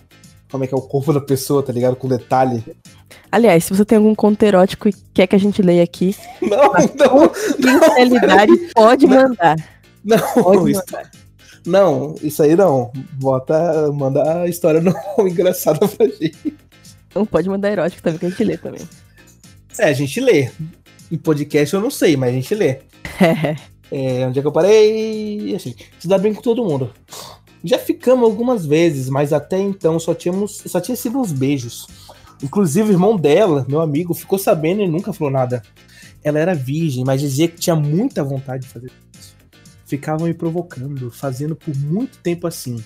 Como 0.52 0.64
é 0.64 0.68
que 0.68 0.74
é 0.74 0.78
o 0.78 0.82
corpo 0.82 1.14
da 1.14 1.22
pessoa, 1.22 1.64
tá 1.64 1.72
ligado? 1.72 1.96
Com 1.96 2.08
detalhe. 2.08 2.64
Aliás, 3.32 3.64
se 3.64 3.74
você 3.74 3.86
tem 3.86 3.98
algum 3.98 4.14
conto 4.16 4.44
erótico 4.44 4.90
e 4.90 4.94
quer 5.14 5.26
que 5.28 5.36
a 5.36 5.40
gente 5.40 5.62
leia 5.62 5.84
aqui, 5.84 6.16
Não, 6.42 6.74
não, 6.98 7.30
Confidencialidade, 7.30 8.52
pode 8.74 9.08
mandar. 9.08 9.56
não. 10.04 10.18
Pode 10.44 10.72
isso- 10.72 10.84
mandar. 10.92 11.12
Não, 11.66 12.16
isso 12.24 12.42
aí 12.42 12.56
não. 12.56 12.92
Bota, 13.14 13.92
manda 13.92 14.42
a 14.42 14.48
história 14.48 14.82
não 14.82 14.94
engraçada 15.28 15.88
pra 15.88 16.08
gente. 16.08 16.56
Não 17.14 17.24
pode 17.26 17.48
mandar 17.50 17.72
erótico 17.72 18.02
também, 18.02 18.18
que 18.20 18.26
a 18.26 18.30
gente 18.30 18.44
lê 18.44 18.58
também. 18.58 18.82
É, 19.78 19.86
a 19.86 19.94
gente 19.94 20.20
lê. 20.20 20.50
Em 21.12 21.18
podcast 21.18 21.74
eu 21.74 21.82
não 21.82 21.92
sei, 21.92 22.16
mas 22.16 22.30
a 22.30 22.34
gente 22.34 22.56
lê. 22.56 22.80
É. 23.94 24.26
Onde 24.26 24.40
é 24.40 24.42
que 24.42 24.48
eu 24.48 24.54
parei? 24.54 25.54
Assim, 25.54 25.76
se 26.00 26.08
dá 26.08 26.18
bem 26.18 26.34
com 26.34 26.42
todo 26.42 26.64
mundo. 26.64 26.94
Já 27.62 27.78
ficamos 27.78 28.24
algumas 28.24 28.66
vezes, 28.66 29.10
mas 29.10 29.34
até 29.34 29.60
então 29.60 30.00
só 30.00 30.14
tínhamos, 30.14 30.64
só 30.66 30.80
tinha 30.80 30.96
sido 30.96 31.20
uns 31.20 31.34
beijos. 31.34 31.88
Inclusive 32.42 32.90
o 32.90 32.94
irmão 32.94 33.18
dela, 33.18 33.66
meu 33.68 33.82
amigo, 33.82 34.14
ficou 34.14 34.40
sabendo 34.40 34.82
e 34.82 34.88
nunca 34.88 35.12
falou 35.12 35.32
nada. 35.32 35.62
Ela 36.24 36.40
era 36.40 36.56
virgem, 36.56 37.04
mas 37.04 37.20
dizia 37.20 37.50
que 37.50 37.60
tinha 37.60 37.76
muita 37.76 38.24
vontade 38.24 38.64
de 38.64 38.70
fazer 38.70 38.92
isso. 39.20 39.36
Ficava 39.86 40.24
me 40.24 40.34
provocando, 40.34 41.12
fazendo 41.12 41.54
por 41.54 41.76
muito 41.76 42.18
tempo 42.20 42.48
assim. 42.48 42.82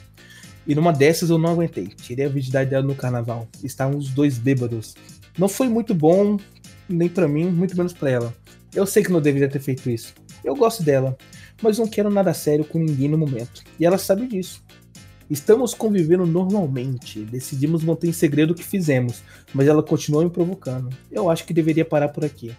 E 0.66 0.74
numa 0.74 0.92
dessas 0.92 1.30
eu 1.30 1.38
não 1.38 1.52
aguentei. 1.52 1.88
Tirei 1.88 2.26
a 2.26 2.30
virgindade 2.30 2.72
dela 2.72 2.84
no 2.84 2.96
carnaval. 2.96 3.48
Estavam 3.64 3.98
os 3.98 4.10
dois 4.10 4.40
bêbados. 4.40 4.96
Não 5.38 5.48
foi 5.48 5.70
muito 5.70 5.94
bom, 5.94 6.38
nem 6.88 7.10
pra 7.10 7.28
mim, 7.28 7.46
muito 7.46 7.76
menos 7.76 7.94
pra 7.94 8.10
ela. 8.10 8.34
Eu 8.74 8.86
sei 8.86 9.04
que 9.04 9.12
não 9.12 9.22
deveria 9.22 9.50
ter 9.50 9.60
feito 9.60 9.90
isso. 9.90 10.14
Eu 10.44 10.56
gosto 10.56 10.84
dela, 10.84 11.18
mas 11.62 11.78
não 11.80 11.88
quero 11.88 12.10
nada 12.10 12.34
sério 12.34 12.66
com 12.66 12.80
ninguém 12.80 13.08
no 13.08 13.18
momento. 13.18 13.64
E 13.80 13.86
ela 13.86 13.98
sabe 13.98 14.28
disso. 14.28 14.64
Estamos 15.30 15.74
convivendo 15.74 16.26
normalmente. 16.26 17.22
Decidimos 17.22 17.84
manter 17.84 18.08
em 18.08 18.14
segredo 18.14 18.52
o 18.52 18.56
que 18.56 18.64
fizemos, 18.64 19.24
mas 19.54 19.68
ela 19.68 19.82
continua 19.82 20.24
me 20.24 20.30
provocando. 20.30 20.90
Eu 21.12 21.30
acho 21.30 21.46
que 21.46 21.54
deveria 21.54 21.84
parar 21.84 22.10
por 22.10 22.24
aqui. 22.24 22.54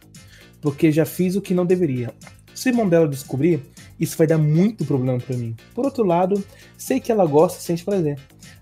Porque 0.61 0.90
já 0.90 1.04
fiz 1.04 1.37
o 1.37 1.40
que 1.40 1.54
não 1.54 1.64
deveria. 1.64 2.12
Se 2.54 2.68
o 2.68 2.71
irmão 2.71 2.88
dela 2.88 3.06
descobrir, 3.06 3.62
isso 4.00 4.16
vai 4.16 4.26
dar 4.26 4.38
muito 4.38 4.85
problema 4.85 5.18
pra 5.21 5.37
mim. 5.37 5.54
Por 5.75 5.85
outro 5.85 6.04
lado, 6.04 6.42
sei 6.76 6.99
que 6.99 7.12
ela 7.12 7.26
gosta 7.26 7.61
e 7.61 7.62
sente 7.62 7.85
prazer. 7.85 8.18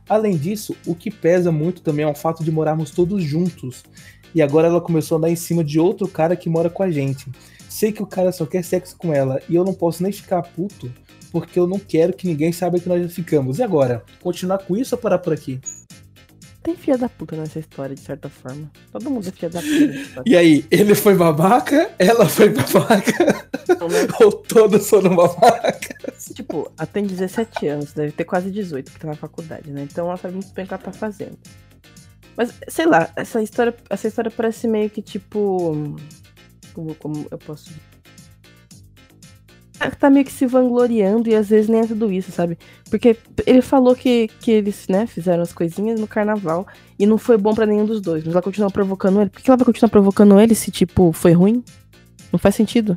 Além 0.07 0.37
disso, 0.37 0.77
o 0.85 0.95
que 0.95 1.11
pesa 1.11 1.51
muito 1.51 1.81
também 1.81 2.05
é 2.05 2.09
o 2.09 2.15
fato 2.15 2.45
de 2.45 2.51
morarmos 2.51 2.91
todos 2.91 3.23
juntos. 3.23 3.85
E 4.35 4.43
agora 4.43 4.69
ela 4.69 4.81
começou 4.81 5.17
a 5.17 5.19
andar 5.19 5.31
em 5.31 5.37
cima 5.37 5.63
de 5.63 5.79
outro 5.79 6.09
cara 6.09 6.35
que 6.35 6.49
mora 6.49 6.69
com 6.69 6.83
a 6.83 6.91
gente. 6.91 7.31
Sei 7.69 7.93
que 7.93 8.03
o 8.03 8.07
cara 8.07 8.33
só 8.33 8.45
quer 8.47 8.65
sexo 8.65 8.97
com 8.97 9.13
ela 9.13 9.41
e 9.49 9.55
eu 9.55 9.65
não 9.65 9.75
posso 9.75 10.03
nem 10.03 10.13
ficar 10.13 10.43
puto 10.43 10.91
porque 11.35 11.59
eu 11.59 11.67
não 11.67 11.81
quero 11.81 12.13
que 12.13 12.29
ninguém 12.29 12.53
saiba 12.53 12.79
que 12.79 12.89
nós 12.89 13.03
já 13.03 13.09
ficamos. 13.09 13.59
E 13.59 13.63
agora? 13.65 14.05
Continuar 14.23 14.59
com 14.59 14.77
isso 14.77 14.95
ou 14.95 15.01
parar 15.01 15.19
por 15.19 15.33
aqui? 15.33 15.61
Tem 16.63 16.77
filha 16.77 16.97
da 16.97 17.09
puta 17.09 17.37
nessa 17.37 17.59
história, 17.59 17.95
de 17.95 18.01
certa 18.01 18.29
forma. 18.29 18.71
Todo 18.93 19.11
mundo 19.11 19.29
é 19.29 19.33
filha 19.33 19.51
da 19.51 19.61
puta. 19.61 20.23
E 20.25 20.37
aí, 20.37 20.65
ele 20.71 20.95
foi 20.95 21.17
babaca, 21.17 21.91
ela 21.99 22.29
foi 22.29 22.51
babaca, 22.51 23.25
né? 23.25 23.45
ou 24.21 24.33
todos 24.33 24.89
foram 24.89 25.15
babacas? 25.15 26.25
Tipo, 26.33 26.71
ela 26.79 26.87
tem 26.87 27.05
17 27.05 27.67
anos, 27.67 27.93
deve 27.93 28.13
ter 28.13 28.25
quase 28.25 28.51
18, 28.51 28.93
porque 28.93 29.05
tá 29.05 29.09
na 29.09 29.17
faculdade, 29.17 29.71
né? 29.73 29.83
Então 29.91 30.07
ela 30.07 30.17
sabe 30.17 30.35
muito 30.35 30.55
bem 30.55 30.65
o 30.65 30.69
que 30.69 30.75
ela 30.75 30.83
tá 30.83 30.93
fazendo. 30.93 31.37
Mas, 32.37 32.53
sei 32.69 32.87
lá, 32.87 33.11
essa 33.17 33.43
história, 33.43 33.75
essa 33.89 34.09
história 34.09 34.31
parece 34.31 34.67
meio 34.67 34.91
que 34.91 35.03
tipo. 35.03 35.97
Como, 36.73 36.95
como 36.97 37.27
eu 37.31 37.39
posso. 37.39 37.71
Tá 39.99 40.09
meio 40.09 40.25
que 40.25 40.33
se 40.33 40.47
vangloriando 40.47 41.29
e 41.29 41.35
às 41.35 41.49
vezes 41.49 41.69
nem 41.69 41.81
é 41.81 41.87
tudo 41.87 42.11
isso, 42.11 42.33
sabe? 42.33 42.57
Porque 42.89 43.17
ele 43.47 43.61
falou 43.61 43.95
que, 43.95 44.29
que 44.41 44.51
eles, 44.51 44.87
né, 44.89 45.07
fizeram 45.07 45.43
as 45.43 45.53
coisinhas 45.53 46.01
no 46.01 46.07
carnaval 46.07 46.67
e 46.99 47.05
não 47.07 47.19
foi 47.19 47.37
bom 47.37 47.55
pra 47.55 47.67
nenhum 47.67 47.85
dos 47.85 48.01
dois, 48.01 48.25
mas 48.25 48.33
ela 48.33 48.43
continua 48.43 48.71
provocando 48.71 49.21
ele. 49.21 49.31
Por 49.31 49.43
que 49.43 49.51
ela 49.51 49.57
vai 49.57 49.67
continuar 49.67 49.91
provocando 49.91 50.41
ele 50.41 50.55
se, 50.55 50.71
tipo, 50.71 51.13
foi 51.13 51.33
ruim? 51.33 51.63
Não 52.33 52.39
faz 52.39 52.55
sentido. 52.55 52.97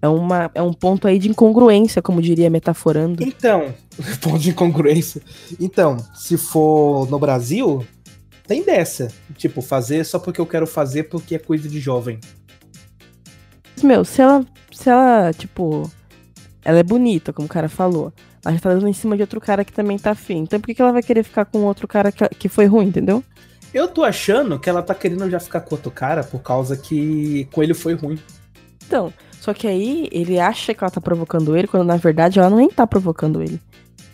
É, 0.00 0.08
uma, 0.08 0.50
é 0.54 0.62
um 0.62 0.72
ponto 0.72 1.08
aí 1.08 1.18
de 1.18 1.28
incongruência, 1.28 2.00
como 2.00 2.22
diria 2.22 2.48
metaforando. 2.48 3.22
Então, 3.22 3.74
ponto 4.20 4.38
de 4.38 4.50
incongruência. 4.50 5.20
Então, 5.58 5.96
se 6.14 6.36
for 6.36 7.10
no 7.10 7.18
Brasil, 7.18 7.84
tem 8.48 8.64
dessa. 8.64 9.08
Tipo, 9.36 9.60
fazer 9.60 10.04
só 10.04 10.18
porque 10.18 10.40
eu 10.40 10.46
quero 10.46 10.66
fazer 10.66 11.04
porque 11.04 11.34
é 11.34 11.38
coisa 11.38 11.68
de 11.68 11.78
jovem. 11.78 12.18
Meu, 13.84 14.04
se 14.04 14.22
ela, 14.22 14.44
se 14.72 14.88
ela, 14.88 15.32
tipo, 15.32 15.88
ela 16.64 16.78
é 16.78 16.82
bonita, 16.82 17.32
como 17.32 17.46
o 17.46 17.50
cara 17.50 17.68
falou. 17.68 18.12
Ela 18.44 18.54
já 18.54 18.60
tá 18.60 18.70
dando 18.70 18.88
em 18.88 18.92
cima 18.92 19.14
de 19.14 19.22
outro 19.22 19.40
cara 19.40 19.64
que 19.64 19.72
também 19.72 19.98
tá 19.98 20.12
afim. 20.12 20.38
Então 20.38 20.58
por 20.58 20.66
que, 20.66 20.74
que 20.74 20.82
ela 20.82 20.92
vai 20.92 21.02
querer 21.02 21.22
ficar 21.22 21.44
com 21.44 21.58
outro 21.64 21.86
cara 21.86 22.10
que, 22.10 22.26
que 22.30 22.48
foi 22.48 22.64
ruim, 22.64 22.86
entendeu? 22.86 23.22
Eu 23.72 23.86
tô 23.86 24.02
achando 24.02 24.58
que 24.58 24.70
ela 24.70 24.82
tá 24.82 24.94
querendo 24.94 25.28
já 25.28 25.38
ficar 25.38 25.60
com 25.60 25.74
outro 25.74 25.90
cara 25.90 26.24
por 26.24 26.40
causa 26.40 26.74
que 26.74 27.46
com 27.52 27.62
ele 27.62 27.74
foi 27.74 27.92
ruim. 27.92 28.18
Então, 28.86 29.12
só 29.38 29.52
que 29.52 29.66
aí 29.66 30.08
ele 30.10 30.40
acha 30.40 30.72
que 30.72 30.82
ela 30.82 30.90
tá 30.90 31.02
provocando 31.02 31.54
ele, 31.54 31.68
quando 31.68 31.84
na 31.84 31.96
verdade 31.96 32.38
ela 32.38 32.48
nem 32.48 32.70
tá 32.70 32.86
provocando 32.86 33.42
ele. 33.42 33.60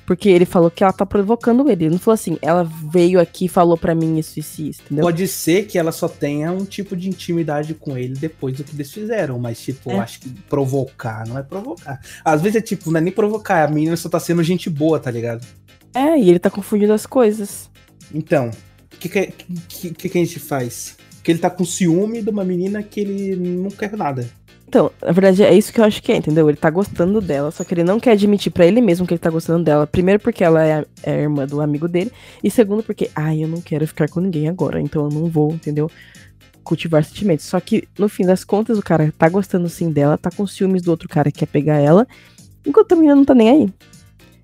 Porque 0.06 0.28
ele 0.28 0.44
falou 0.44 0.70
que 0.70 0.84
ela 0.84 0.92
tá 0.92 1.06
provocando 1.06 1.68
ele. 1.70 1.84
Ele 1.84 1.92
não 1.92 1.98
falou 1.98 2.14
assim, 2.14 2.38
ela 2.42 2.62
veio 2.92 3.18
aqui 3.18 3.46
e 3.46 3.48
falou 3.48 3.76
pra 3.76 3.94
mim 3.94 4.18
isso, 4.18 4.38
isso, 4.38 4.60
e 4.60 4.68
isso, 4.68 4.82
entendeu? 4.84 5.02
Pode 5.04 5.26
ser 5.26 5.66
que 5.66 5.78
ela 5.78 5.92
só 5.92 6.08
tenha 6.08 6.52
um 6.52 6.64
tipo 6.64 6.94
de 6.94 7.08
intimidade 7.08 7.72
com 7.74 7.96
ele 7.96 8.14
depois 8.14 8.56
do 8.56 8.64
que 8.64 8.74
eles 8.76 8.92
fizeram, 8.92 9.38
mas, 9.38 9.62
tipo, 9.62 9.90
É. 9.90 9.94
eu 9.94 10.00
acho 10.00 10.20
que 10.20 10.28
provocar 10.28 11.26
não 11.26 11.38
é 11.38 11.42
provocar. 11.42 12.00
Às 12.24 12.42
vezes 12.42 12.56
é 12.56 12.60
tipo, 12.60 12.90
não 12.90 12.98
é 12.98 13.00
nem 13.00 13.12
provocar, 13.12 13.64
a 13.64 13.68
menina 13.70 13.96
só 13.96 14.08
tá 14.08 14.20
sendo 14.20 14.42
gente 14.42 14.68
boa, 14.68 15.00
tá 15.00 15.10
ligado? 15.10 15.46
É, 15.94 16.18
e 16.18 16.28
ele 16.28 16.38
tá 16.38 16.50
confundindo 16.50 16.92
as 16.92 17.06
coisas. 17.06 17.70
Então, 18.12 18.50
o 18.92 18.96
que 18.98 19.08
que, 19.08 19.26
que, 19.68 19.90
que 19.94 20.08
que 20.08 20.18
a 20.18 20.20
gente 20.24 20.38
faz? 20.38 20.96
Que 21.22 21.32
ele 21.32 21.38
tá 21.38 21.48
com 21.48 21.64
ciúme 21.64 22.20
de 22.20 22.28
uma 22.28 22.44
menina 22.44 22.82
que 22.82 23.00
ele 23.00 23.36
não 23.36 23.70
quer 23.70 23.96
nada. 23.96 24.28
Então, 24.74 24.90
na 25.00 25.12
verdade, 25.12 25.40
é 25.44 25.54
isso 25.54 25.72
que 25.72 25.80
eu 25.80 25.84
acho 25.84 26.02
que 26.02 26.10
é, 26.10 26.16
entendeu? 26.16 26.48
Ele 26.50 26.56
tá 26.56 26.68
gostando 26.68 27.20
dela, 27.20 27.52
só 27.52 27.62
que 27.62 27.72
ele 27.72 27.84
não 27.84 28.00
quer 28.00 28.10
admitir 28.10 28.50
pra 28.50 28.66
ele 28.66 28.80
mesmo 28.80 29.06
que 29.06 29.14
ele 29.14 29.20
tá 29.20 29.30
gostando 29.30 29.62
dela. 29.62 29.86
Primeiro, 29.86 30.18
porque 30.18 30.42
ela 30.42 30.64
é 30.64 30.80
a, 30.80 30.86
é 31.04 31.12
a 31.12 31.20
irmã 31.20 31.46
do 31.46 31.60
amigo 31.60 31.86
dele. 31.86 32.10
E 32.42 32.50
segundo, 32.50 32.82
porque, 32.82 33.08
ai, 33.14 33.44
eu 33.44 33.46
não 33.46 33.60
quero 33.60 33.86
ficar 33.86 34.08
com 34.08 34.18
ninguém 34.18 34.48
agora, 34.48 34.80
então 34.80 35.04
eu 35.04 35.10
não 35.10 35.30
vou, 35.30 35.52
entendeu? 35.52 35.88
Cultivar 36.64 37.04
sentimentos. 37.04 37.46
Só 37.46 37.60
que, 37.60 37.86
no 37.96 38.08
fim 38.08 38.26
das 38.26 38.42
contas, 38.42 38.76
o 38.76 38.82
cara 38.82 39.14
tá 39.16 39.28
gostando 39.28 39.68
sim 39.68 39.92
dela, 39.92 40.18
tá 40.18 40.28
com 40.28 40.44
ciúmes 40.44 40.82
do 40.82 40.90
outro 40.90 41.08
cara 41.08 41.30
que 41.30 41.38
quer 41.38 41.46
pegar 41.46 41.76
ela, 41.76 42.04
enquanto 42.66 42.90
a 42.90 42.96
menina 42.96 43.14
não 43.14 43.24
tá 43.24 43.32
nem 43.32 43.50
aí. 43.50 43.74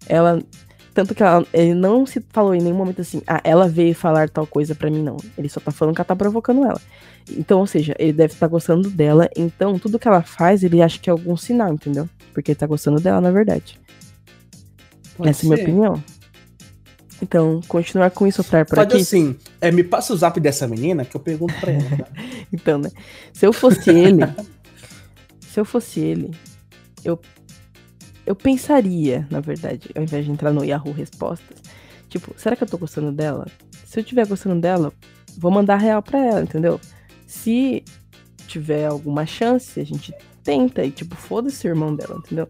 Ela. 0.07 0.41
Tanto 0.95 1.13
que 1.13 1.25
ela, 1.25 1.45
ele 1.53 1.75
não 1.75 2.07
se 2.07 2.25
falou 2.31 2.55
em 2.55 2.63
nenhum 2.63 2.77
momento 2.77 3.01
assim, 3.01 3.21
ah, 3.27 3.41
ela 3.43 3.69
veio 3.69 3.97
falar 3.97 4.29
tal 4.29 4.47
coisa 4.47 4.77
pra 4.77 4.91
mim, 4.91 5.03
não. 5.03 5.17
Ele 5.37 5.49
só 5.49 5.59
tá 5.59 5.73
falando 5.73 5.97
que 5.97 6.01
ela 6.01 6.07
tá 6.07 6.15
provocando 6.15 6.65
ela. 6.65 6.81
Então, 7.31 7.61
ou 7.61 7.67
seja, 7.67 7.95
ele 7.99 8.13
deve 8.13 8.35
estar 8.35 8.47
gostando 8.49 8.91
dela, 8.91 9.29
então 9.37 9.79
tudo 9.79 9.99
que 9.99 10.09
ela 10.09 10.23
faz, 10.23 10.63
ele 10.65 10.83
acha 10.83 10.99
que 10.99 11.09
é 11.09 11.13
algum 11.13 11.37
sinal, 11.37 11.73
entendeu? 11.73 12.09
Porque 12.33 12.51
ele 12.53 12.59
tá 12.59 12.67
gostando 12.67 13.01
dela, 13.01 13.21
na 13.21 13.31
verdade. 13.31 13.81
Pode 15.17 15.31
Essa 15.31 15.43
é 15.43 15.47
a 15.47 15.49
minha 15.49 15.57
ser. 15.57 15.63
opinião. 15.65 16.05
Então, 17.23 17.61
continuar 17.69 18.11
com 18.11 18.27
isso 18.27 18.43
pra 18.43 18.65
por 18.65 18.77
Pode 18.77 18.95
aqui. 18.95 19.03
assim, 19.03 19.37
é, 19.61 19.71
me 19.71 19.85
passa 19.85 20.13
o 20.13 20.17
zap 20.17 20.41
dessa 20.41 20.67
menina 20.67 21.05
que 21.05 21.15
eu 21.15 21.21
pergunto 21.21 21.55
pra 21.61 21.73
ela. 21.73 21.97
tá? 21.99 22.07
Então, 22.53 22.79
né? 22.79 22.91
Se 23.33 23.47
eu 23.47 23.53
fosse 23.53 23.91
ele, 23.91 24.23
se 25.41 25.61
eu 25.61 25.65
fosse 25.65 26.01
ele, 26.01 26.31
eu 27.05 27.21
eu 28.27 28.35
pensaria, 28.35 29.27
na 29.31 29.41
verdade, 29.41 29.89
ao 29.95 30.03
invés 30.03 30.25
de 30.25 30.31
entrar 30.31 30.53
no 30.53 30.65
Yahoo 30.65 30.93
Respostas, 30.93 31.59
tipo, 32.09 32.33
será 32.37 32.57
que 32.57 32.63
eu 32.65 32.69
tô 32.69 32.79
gostando 32.79 33.13
dela? 33.13 33.47
Se 33.85 34.01
eu 34.01 34.05
tiver 34.05 34.27
gostando 34.27 34.61
dela, 34.61 34.93
vou 35.37 35.51
mandar 35.51 35.77
real 35.77 36.03
pra 36.03 36.19
ela, 36.25 36.43
entendeu? 36.43 36.81
Se 37.31 37.85
tiver 38.49 38.87
alguma 38.87 39.25
chance, 39.25 39.79
a 39.79 39.85
gente 39.85 40.13
tenta 40.43 40.85
e 40.85 40.91
tipo, 40.91 41.15
foda-se 41.15 41.65
o 41.65 41.71
irmão 41.71 41.95
dela, 41.95 42.21
entendeu? 42.27 42.49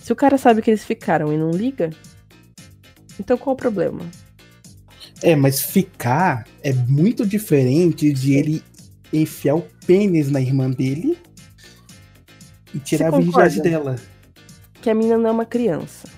Se 0.00 0.12
o 0.12 0.16
cara 0.16 0.38
sabe 0.38 0.62
que 0.62 0.70
eles 0.70 0.84
ficaram 0.84 1.32
e 1.32 1.36
não 1.36 1.50
liga, 1.50 1.90
então 3.18 3.36
qual 3.36 3.54
o 3.54 3.56
problema? 3.56 4.08
É, 5.24 5.34
mas 5.34 5.60
ficar 5.60 6.46
é 6.62 6.72
muito 6.72 7.26
diferente 7.26 8.12
de 8.12 8.34
ele 8.34 8.62
enfiar 9.12 9.56
o 9.56 9.66
pênis 9.84 10.30
na 10.30 10.40
irmã 10.40 10.70
dele 10.70 11.18
e 12.72 12.78
tirar 12.78 13.08
a 13.08 13.10
Você 13.10 13.22
virgindade 13.22 13.60
dela. 13.60 13.96
Que 14.80 14.88
a 14.88 14.94
menina 14.94 15.18
não 15.18 15.30
é 15.30 15.32
uma 15.32 15.44
criança. 15.44 16.08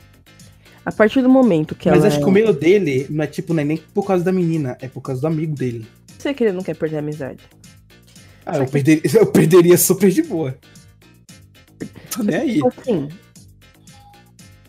A 0.84 0.92
partir 0.92 1.22
do 1.22 1.30
momento 1.30 1.74
que 1.74 1.88
Mas 1.88 2.00
ela 2.00 2.08
acho 2.08 2.18
é... 2.18 2.20
que 2.20 2.26
o 2.26 2.30
medo 2.30 2.52
dele 2.52 3.06
não 3.08 3.24
é 3.24 3.26
tipo, 3.26 3.54
não 3.54 3.62
é 3.62 3.64
nem 3.64 3.78
por 3.78 4.06
causa 4.06 4.22
da 4.22 4.30
menina, 4.30 4.76
é 4.82 4.88
por 4.88 5.00
causa 5.00 5.22
do 5.22 5.26
amigo 5.26 5.54
dele. 5.54 5.86
sei 6.18 6.34
que 6.34 6.44
ele 6.44 6.52
não 6.52 6.62
quer 6.62 6.76
perder 6.76 6.96
a 6.96 6.98
amizade. 6.98 7.40
Ah, 8.46 8.58
eu 8.58 8.66
perderia, 8.66 9.02
eu 9.20 9.26
perderia 9.26 9.78
super 9.78 10.10
de 10.10 10.22
boa. 10.22 10.56
Tô 12.14 12.22
nem 12.22 12.36
aí. 12.36 12.54
Tipo 12.54 12.68
assim, 12.80 13.08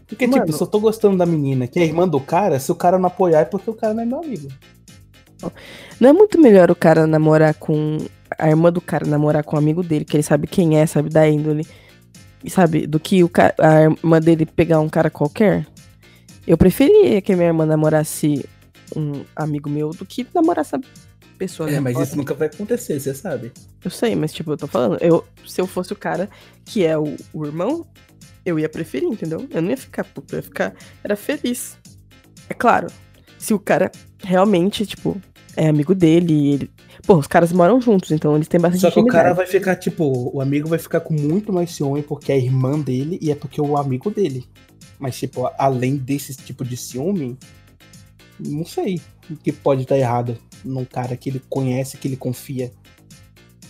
Porque, 0.07 0.27
Mano. 0.27 0.45
tipo, 0.45 0.57
se 0.57 0.63
eu 0.63 0.67
tô 0.67 0.79
gostando 0.79 1.17
da 1.17 1.25
menina, 1.25 1.67
que 1.67 1.79
é 1.79 1.83
irmã 1.83 2.07
do 2.07 2.19
cara, 2.19 2.59
se 2.59 2.71
o 2.71 2.75
cara 2.75 2.97
não 2.97 3.07
apoiar 3.07 3.41
é 3.41 3.45
porque 3.45 3.69
o 3.69 3.73
cara 3.73 3.93
não 3.93 4.03
é 4.03 4.05
meu 4.05 4.19
amigo. 4.23 4.47
não 5.99 6.09
é 6.09 6.13
muito 6.13 6.39
melhor 6.39 6.71
o 6.71 6.75
cara 6.75 7.05
namorar 7.07 7.53
com. 7.55 7.97
A 8.39 8.49
irmã 8.49 8.71
do 8.71 8.81
cara 8.81 9.05
namorar 9.07 9.43
com 9.43 9.55
um 9.55 9.59
amigo 9.59 9.83
dele, 9.83 10.03
que 10.03 10.15
ele 10.17 10.23
sabe 10.23 10.47
quem 10.47 10.77
é, 10.79 10.85
sabe 10.85 11.09
da 11.09 11.27
índole, 11.29 11.65
sabe, 12.49 12.85
do 12.87 12.99
que 12.99 13.23
o 13.23 13.29
ca- 13.29 13.53
a 13.59 13.83
irmã 13.83 14.19
dele 14.19 14.45
pegar 14.45 14.79
um 14.79 14.89
cara 14.89 15.09
qualquer? 15.09 15.65
Eu 16.45 16.57
preferia 16.57 17.21
que 17.21 17.31
a 17.31 17.35
minha 17.35 17.47
irmã 17.49 17.65
namorasse 17.65 18.43
um 18.95 19.23
amigo 19.35 19.69
meu 19.69 19.91
do 19.91 20.05
que 20.05 20.25
namorasse 20.33 20.75
pessoa. 21.35 21.69
É, 21.69 21.79
mas 21.79 21.97
isso 21.99 22.17
nunca 22.17 22.33
vai 22.33 22.47
acontecer, 22.47 22.99
você 22.99 23.13
sabe. 23.13 23.51
Eu 23.83 23.91
sei, 23.91 24.15
mas 24.15 24.33
tipo, 24.33 24.51
eu 24.51 24.57
tô 24.57 24.67
falando, 24.67 24.97
eu, 25.01 25.23
se 25.45 25.61
eu 25.61 25.67
fosse 25.67 25.93
o 25.93 25.95
cara 25.95 26.29
que 26.65 26.85
é 26.85 26.97
o, 26.97 27.15
o 27.33 27.45
irmão, 27.45 27.85
eu 28.45 28.59
ia 28.59 28.69
preferir, 28.69 29.09
entendeu? 29.09 29.47
Eu 29.49 29.61
não 29.61 29.69
ia 29.69 29.77
ficar 29.77 30.03
puto, 30.03 30.35
eu 30.35 30.39
ia 30.39 30.43
ficar. 30.43 30.73
Era 31.03 31.15
feliz. 31.15 31.77
É 32.49 32.53
claro, 32.53 32.87
se 33.37 33.53
o 33.53 33.59
cara 33.59 33.91
realmente, 34.23 34.85
tipo, 34.85 35.19
é 35.55 35.67
amigo 35.67 35.95
dele 35.95 36.53
ele. 36.53 36.71
Pô, 37.05 37.15
os 37.15 37.27
caras 37.27 37.51
moram 37.51 37.79
juntos, 37.79 38.11
então 38.11 38.35
eles 38.35 38.47
têm 38.47 38.59
bastante 38.59 38.81
Só 38.81 38.91
que 38.91 38.99
o 38.99 39.05
cara 39.05 39.33
vai 39.33 39.45
ficar, 39.45 39.75
tipo, 39.75 40.31
o 40.33 40.41
amigo 40.41 40.67
vai 40.67 40.79
ficar 40.79 40.99
com 40.99 41.13
muito 41.13 41.53
mais 41.53 41.71
ciúme 41.71 42.01
porque 42.01 42.31
é 42.31 42.37
irmã 42.37 42.79
dele 42.79 43.19
e 43.21 43.31
é 43.31 43.35
porque 43.35 43.59
é 43.59 43.63
o 43.63 43.77
amigo 43.77 44.09
dele. 44.09 44.45
Mas, 44.97 45.17
tipo, 45.17 45.49
além 45.57 45.97
desse 45.97 46.35
tipo 46.35 46.63
de 46.63 46.75
ciúme, 46.75 47.37
não 48.39 48.65
sei 48.65 48.99
o 49.29 49.35
que 49.35 49.51
pode 49.51 49.83
estar 49.83 49.97
errado 49.97 50.37
num 50.65 50.85
cara 50.85 51.15
que 51.15 51.29
ele 51.29 51.41
conhece, 51.49 51.97
que 51.97 52.07
ele 52.07 52.17
confia. 52.17 52.71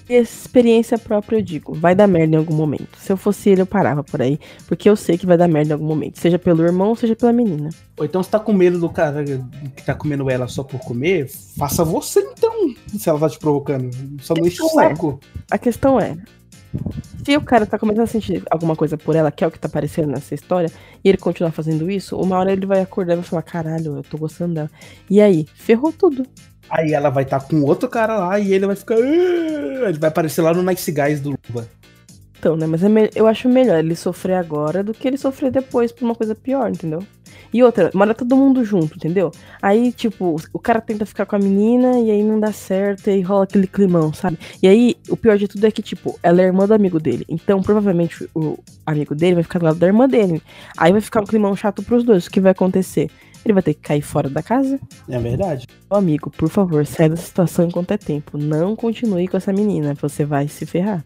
Experiência 0.08 1.00
própria, 1.00 1.38
eu 1.38 1.42
digo, 1.42 1.74
vai 1.74 1.96
dar 1.96 2.06
merda 2.06 2.36
em 2.36 2.38
algum 2.38 2.54
momento. 2.54 2.96
Se 3.00 3.12
eu 3.12 3.18
fosse 3.18 3.50
ele, 3.50 3.62
eu 3.62 3.66
parava 3.66 4.04
por 4.04 4.22
aí, 4.22 4.40
porque 4.68 4.88
eu 4.88 4.96
sei 4.96 5.18
que 5.18 5.26
vai 5.26 5.36
dar 5.36 5.48
merda 5.48 5.72
em 5.72 5.74
algum 5.74 5.86
momento, 5.88 6.20
seja 6.20 6.38
pelo 6.38 6.64
irmão, 6.64 6.94
seja 6.94 7.16
pela 7.16 7.34
menina. 7.34 7.70
Ou 7.98 8.06
então, 8.06 8.22
se 8.22 8.30
tá 8.30 8.40
com 8.40 8.54
medo 8.54 8.78
do 8.78 8.88
cara 8.88 9.24
que 9.24 9.84
tá 9.84 9.96
comendo 9.96 10.30
ela 10.30 10.48
só 10.48 10.64
por 10.64 10.80
comer, 10.80 11.28
faça 11.58 11.84
você 11.84 12.20
então, 12.20 12.54
se 12.96 13.10
ela 13.10 13.20
tá 13.20 13.30
te 13.30 13.40
provocando. 13.40 13.90
Só 14.22 14.36
não 14.36 14.46
enche 14.46 14.62
o 14.62 14.68
é. 14.68 14.90
saco. 14.90 15.20
A 15.50 15.58
questão 15.58 16.00
é, 16.00 16.16
se 17.24 17.36
o 17.36 17.42
cara 17.42 17.66
tá 17.66 17.80
começando 17.80 18.04
a 18.04 18.08
sentir 18.08 18.44
alguma 18.52 18.76
coisa 18.76 18.98
por 18.98 19.16
ela, 19.16 19.32
que 19.32 19.44
é 19.44 19.48
o 19.48 19.52
que 19.52 19.60
tá 19.60 19.68
aparecendo 19.68 20.10
nessa 20.10 20.36
história, 20.36 20.72
e 21.04 21.10
ele 21.10 21.18
continuar 21.18 21.52
fazendo 21.52 21.90
isso, 21.90 22.16
uma 22.18 22.38
hora 22.38 22.52
ele 22.52 22.66
vai 22.66 22.82
acordar 22.82 23.14
e 23.14 23.16
vai 23.18 23.26
falar, 23.26 23.42
caralho, 23.42 23.98
eu 23.98 24.04
tô 24.04 24.18
gostando 24.18 24.54
dela. 24.54 24.70
E 25.10 25.20
aí, 25.22 25.48
ferrou 25.56 25.92
tudo. 25.92 26.26
Aí 26.70 26.94
ela 26.94 27.10
vai 27.10 27.24
estar 27.24 27.40
com 27.42 27.62
outro 27.62 27.88
cara 27.90 28.18
lá 28.18 28.40
e 28.40 28.54
ele 28.54 28.66
vai 28.68 28.76
ficar. 28.76 28.96
"Ah", 28.96 29.90
Ele 29.90 30.00
vai 30.00 30.10
aparecer 30.10 30.42
lá 30.42 30.54
no 30.54 30.64
Nice 30.64 30.92
Guys 30.92 31.20
do 31.20 31.32
Luba. 31.50 31.68
Então, 32.40 32.56
né, 32.56 32.66
mas 32.68 32.84
é 32.84 32.90
me- 32.90 33.10
eu 33.16 33.28
acho 33.28 33.48
melhor 33.50 33.80
ele 33.80 33.96
sofrer 33.96 34.34
agora 34.36 34.84
do 34.84 34.94
que 34.94 35.08
ele 35.08 35.18
sofrer 35.18 35.52
depois 35.52 35.92
por 35.92 36.06
uma 36.06 36.14
coisa 36.16 36.36
pior, 36.36 36.70
entendeu? 36.70 37.02
E 37.54 37.64
outra, 37.64 37.90
mora 37.94 38.14
todo 38.14 38.36
mundo 38.36 38.64
junto, 38.66 38.98
entendeu? 38.98 39.32
Aí, 39.62 39.92
tipo, 39.92 40.36
o 40.52 40.60
cara 40.60 40.82
tenta 40.82 41.06
ficar 41.06 41.26
com 41.26 41.36
a 41.36 41.40
menina 41.40 42.00
e 42.00 42.12
aí 42.12 42.22
não 42.24 42.40
dá 42.40 42.52
certo, 42.52 43.10
e 43.10 43.22
rola 43.22 43.46
aquele 43.46 43.66
climão, 43.66 44.12
sabe? 44.14 44.38
E 44.62 44.68
aí, 44.68 44.96
o 45.10 45.16
pior 45.16 45.38
de 45.38 45.48
tudo 45.48 45.66
é 45.66 45.72
que, 45.72 45.82
tipo, 45.82 46.20
ela 46.22 46.42
é 46.42 46.46
irmã 46.46 46.68
do 46.68 46.74
amigo 46.74 47.00
dele. 47.00 47.26
Então, 47.30 47.62
provavelmente, 47.62 48.28
o 48.36 48.58
amigo 48.86 49.16
dele 49.16 49.36
vai 49.36 49.44
ficar 49.44 49.60
do 49.60 49.66
lado 49.66 49.80
da 49.80 49.88
irmã 49.88 50.08
dele. 50.08 50.42
Aí 50.78 50.92
vai 50.92 51.02
ficar 51.02 51.22
um 51.22 51.26
climão 51.26 51.56
chato 51.56 51.82
pros 51.82 52.04
dois. 52.04 52.28
O 52.28 52.32
que 52.32 52.42
vai 52.42 52.52
acontecer? 52.52 53.10
Ele 53.46 53.54
vai 53.54 53.62
ter 53.62 53.76
que 53.76 53.82
cair 53.82 54.02
fora 54.02 54.28
da 54.28 54.42
casa. 54.42 54.80
É 55.08 55.20
verdade. 55.20 55.68
Amigo, 55.88 56.32
por 56.32 56.50
favor, 56.50 56.84
saia 56.86 57.10
dessa 57.10 57.28
situação 57.28 57.68
enquanto 57.68 57.92
é 57.92 57.98
tempo. 57.98 58.40
Não 58.40 58.76
continue 58.76 59.28
com 59.28 59.38
essa 59.38 59.54
menina, 59.54 59.94
você 59.94 60.26
vai 60.26 60.48
se 60.48 60.66
ferrar. 60.66 61.06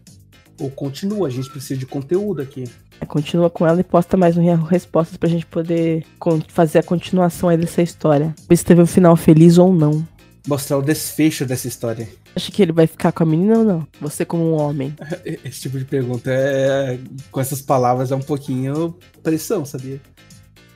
Ou 0.58 0.70
continua, 0.70 1.28
a 1.28 1.30
gente 1.30 1.50
precisa 1.50 1.78
de 1.78 1.84
conteúdo 1.84 2.40
aqui. 2.40 2.64
É, 2.98 3.04
continua 3.04 3.50
com 3.50 3.66
ela 3.66 3.80
e 3.80 3.84
posta 3.84 4.16
mais 4.16 4.36
um 4.36 4.54
Respostas 4.62 5.18
pra 5.18 5.28
gente 5.28 5.44
poder 5.46 6.04
fazer 6.48 6.78
a 6.78 6.82
continuação 6.82 7.50
aí 7.50 7.58
dessa 7.58 7.82
história. 7.82 8.34
Ver 8.48 8.56
se 8.56 8.64
teve 8.64 8.80
um 8.80 8.86
final 8.86 9.16
feliz 9.16 9.58
ou 9.58 9.72
não. 9.72 10.06
Mostrar 10.46 10.78
o 10.78 10.82
desfecho 10.82 11.44
dessa 11.44 11.68
história. 11.68 12.08
Acha 12.34 12.50
que 12.50 12.62
ele 12.62 12.72
vai 12.72 12.86
ficar 12.86 13.12
com 13.12 13.22
a 13.22 13.26
menina 13.26 13.58
ou 13.58 13.64
não? 13.64 13.86
Você 14.00 14.24
como 14.24 14.44
um 14.44 14.54
homem. 14.54 14.94
Esse 15.44 15.62
tipo 15.62 15.78
de 15.78 15.84
pergunta 15.84 16.30
é. 16.30 16.98
Com 17.30 17.40
essas 17.40 17.60
palavras 17.60 18.10
é 18.10 18.16
um 18.16 18.20
pouquinho 18.20 18.96
pressão, 19.22 19.64
sabia? 19.64 20.00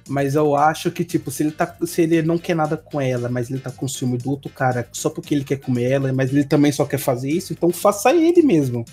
Mas 0.08 0.34
eu 0.34 0.54
acho 0.54 0.90
que, 0.90 1.02
tipo, 1.02 1.30
se 1.30 1.42
ele, 1.42 1.50
tá, 1.50 1.76
se 1.86 2.02
ele 2.02 2.22
não 2.22 2.36
quer 2.36 2.54
nada 2.54 2.76
com 2.76 3.00
ela, 3.00 3.28
mas 3.28 3.50
ele 3.50 3.58
tá 3.58 3.70
com 3.70 3.88
ciúme 3.88 4.18
do 4.18 4.30
outro 4.30 4.50
cara 4.50 4.86
só 4.92 5.08
porque 5.08 5.34
ele 5.34 5.44
quer 5.44 5.56
comer 5.56 5.90
ela, 5.90 6.12
mas 6.12 6.30
ele 6.30 6.44
também 6.44 6.70
só 6.70 6.84
quer 6.84 6.98
fazer 6.98 7.30
isso, 7.30 7.52
então 7.52 7.70
faça 7.70 8.14
ele 8.14 8.42
mesmo. 8.42 8.84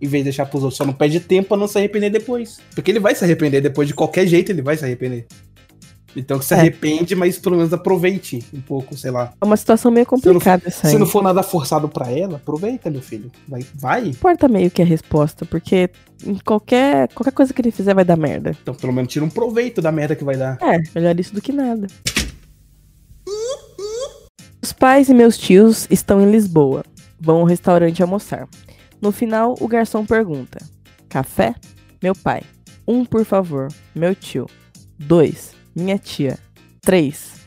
Em 0.00 0.08
vez 0.08 0.22
de 0.22 0.30
deixar 0.30 0.46
pros 0.46 0.62
outros, 0.62 0.78
só 0.78 0.84
não 0.86 0.94
perde 0.94 1.20
tempo 1.20 1.48
pra 1.48 1.56
não 1.56 1.68
se 1.68 1.76
arrepender 1.76 2.08
depois. 2.08 2.58
Porque 2.74 2.90
ele 2.90 3.00
vai 3.00 3.14
se 3.14 3.22
arrepender 3.24 3.60
depois, 3.60 3.86
de 3.86 3.94
qualquer 3.94 4.26
jeito 4.26 4.50
ele 4.50 4.62
vai 4.62 4.76
se 4.76 4.84
arrepender. 4.84 5.26
Então 6.16 6.38
que 6.38 6.44
se 6.44 6.54
É. 6.54 6.58
arrepende, 6.58 7.14
mas 7.14 7.38
pelo 7.38 7.56
menos 7.56 7.72
aproveite 7.72 8.44
um 8.52 8.60
pouco, 8.60 8.96
sei 8.96 9.10
lá. 9.10 9.32
É 9.40 9.44
uma 9.44 9.56
situação 9.56 9.90
meio 9.90 10.06
complicada 10.06 10.64
essa 10.66 10.86
aí. 10.86 10.92
Se 10.92 10.98
não 10.98 11.06
for 11.06 11.22
nada 11.22 11.42
forçado 11.42 11.88
pra 11.88 12.10
ela, 12.10 12.36
aproveita, 12.36 12.90
meu 12.90 13.00
filho. 13.02 13.30
Vai, 13.46 13.64
vai. 13.74 14.08
importa 14.08 14.48
meio 14.48 14.70
que 14.70 14.82
a 14.82 14.84
resposta, 14.84 15.44
porque 15.46 15.88
qualquer, 16.44 17.08
qualquer 17.14 17.32
coisa 17.32 17.52
que 17.54 17.60
ele 17.60 17.70
fizer 17.70 17.94
vai 17.94 18.04
dar 18.04 18.16
merda. 18.16 18.56
Então 18.62 18.74
pelo 18.74 18.92
menos 18.92 19.12
tira 19.12 19.24
um 19.24 19.30
proveito 19.30 19.80
da 19.80 19.92
merda 19.92 20.16
que 20.16 20.24
vai 20.24 20.36
dar. 20.36 20.58
É, 20.60 20.78
melhor 20.94 21.18
isso 21.18 21.34
do 21.34 21.40
que 21.40 21.52
nada. 21.52 21.86
Os 24.62 24.72
pais 24.72 25.08
e 25.08 25.14
meus 25.14 25.38
tios 25.38 25.86
estão 25.90 26.20
em 26.20 26.30
Lisboa. 26.30 26.84
Vão 27.18 27.38
ao 27.38 27.44
restaurante 27.44 28.02
almoçar. 28.02 28.48
No 29.00 29.12
final, 29.12 29.54
o 29.60 29.68
garçom 29.68 30.04
pergunta: 30.04 30.58
Café? 31.08 31.54
Meu 32.02 32.14
pai. 32.14 32.42
Um, 32.86 33.04
por 33.04 33.24
favor. 33.24 33.68
Meu 33.94 34.14
tio. 34.14 34.46
Dois. 34.98 35.52
Minha 35.74 35.98
tia. 35.98 36.38
Três. 36.80 37.40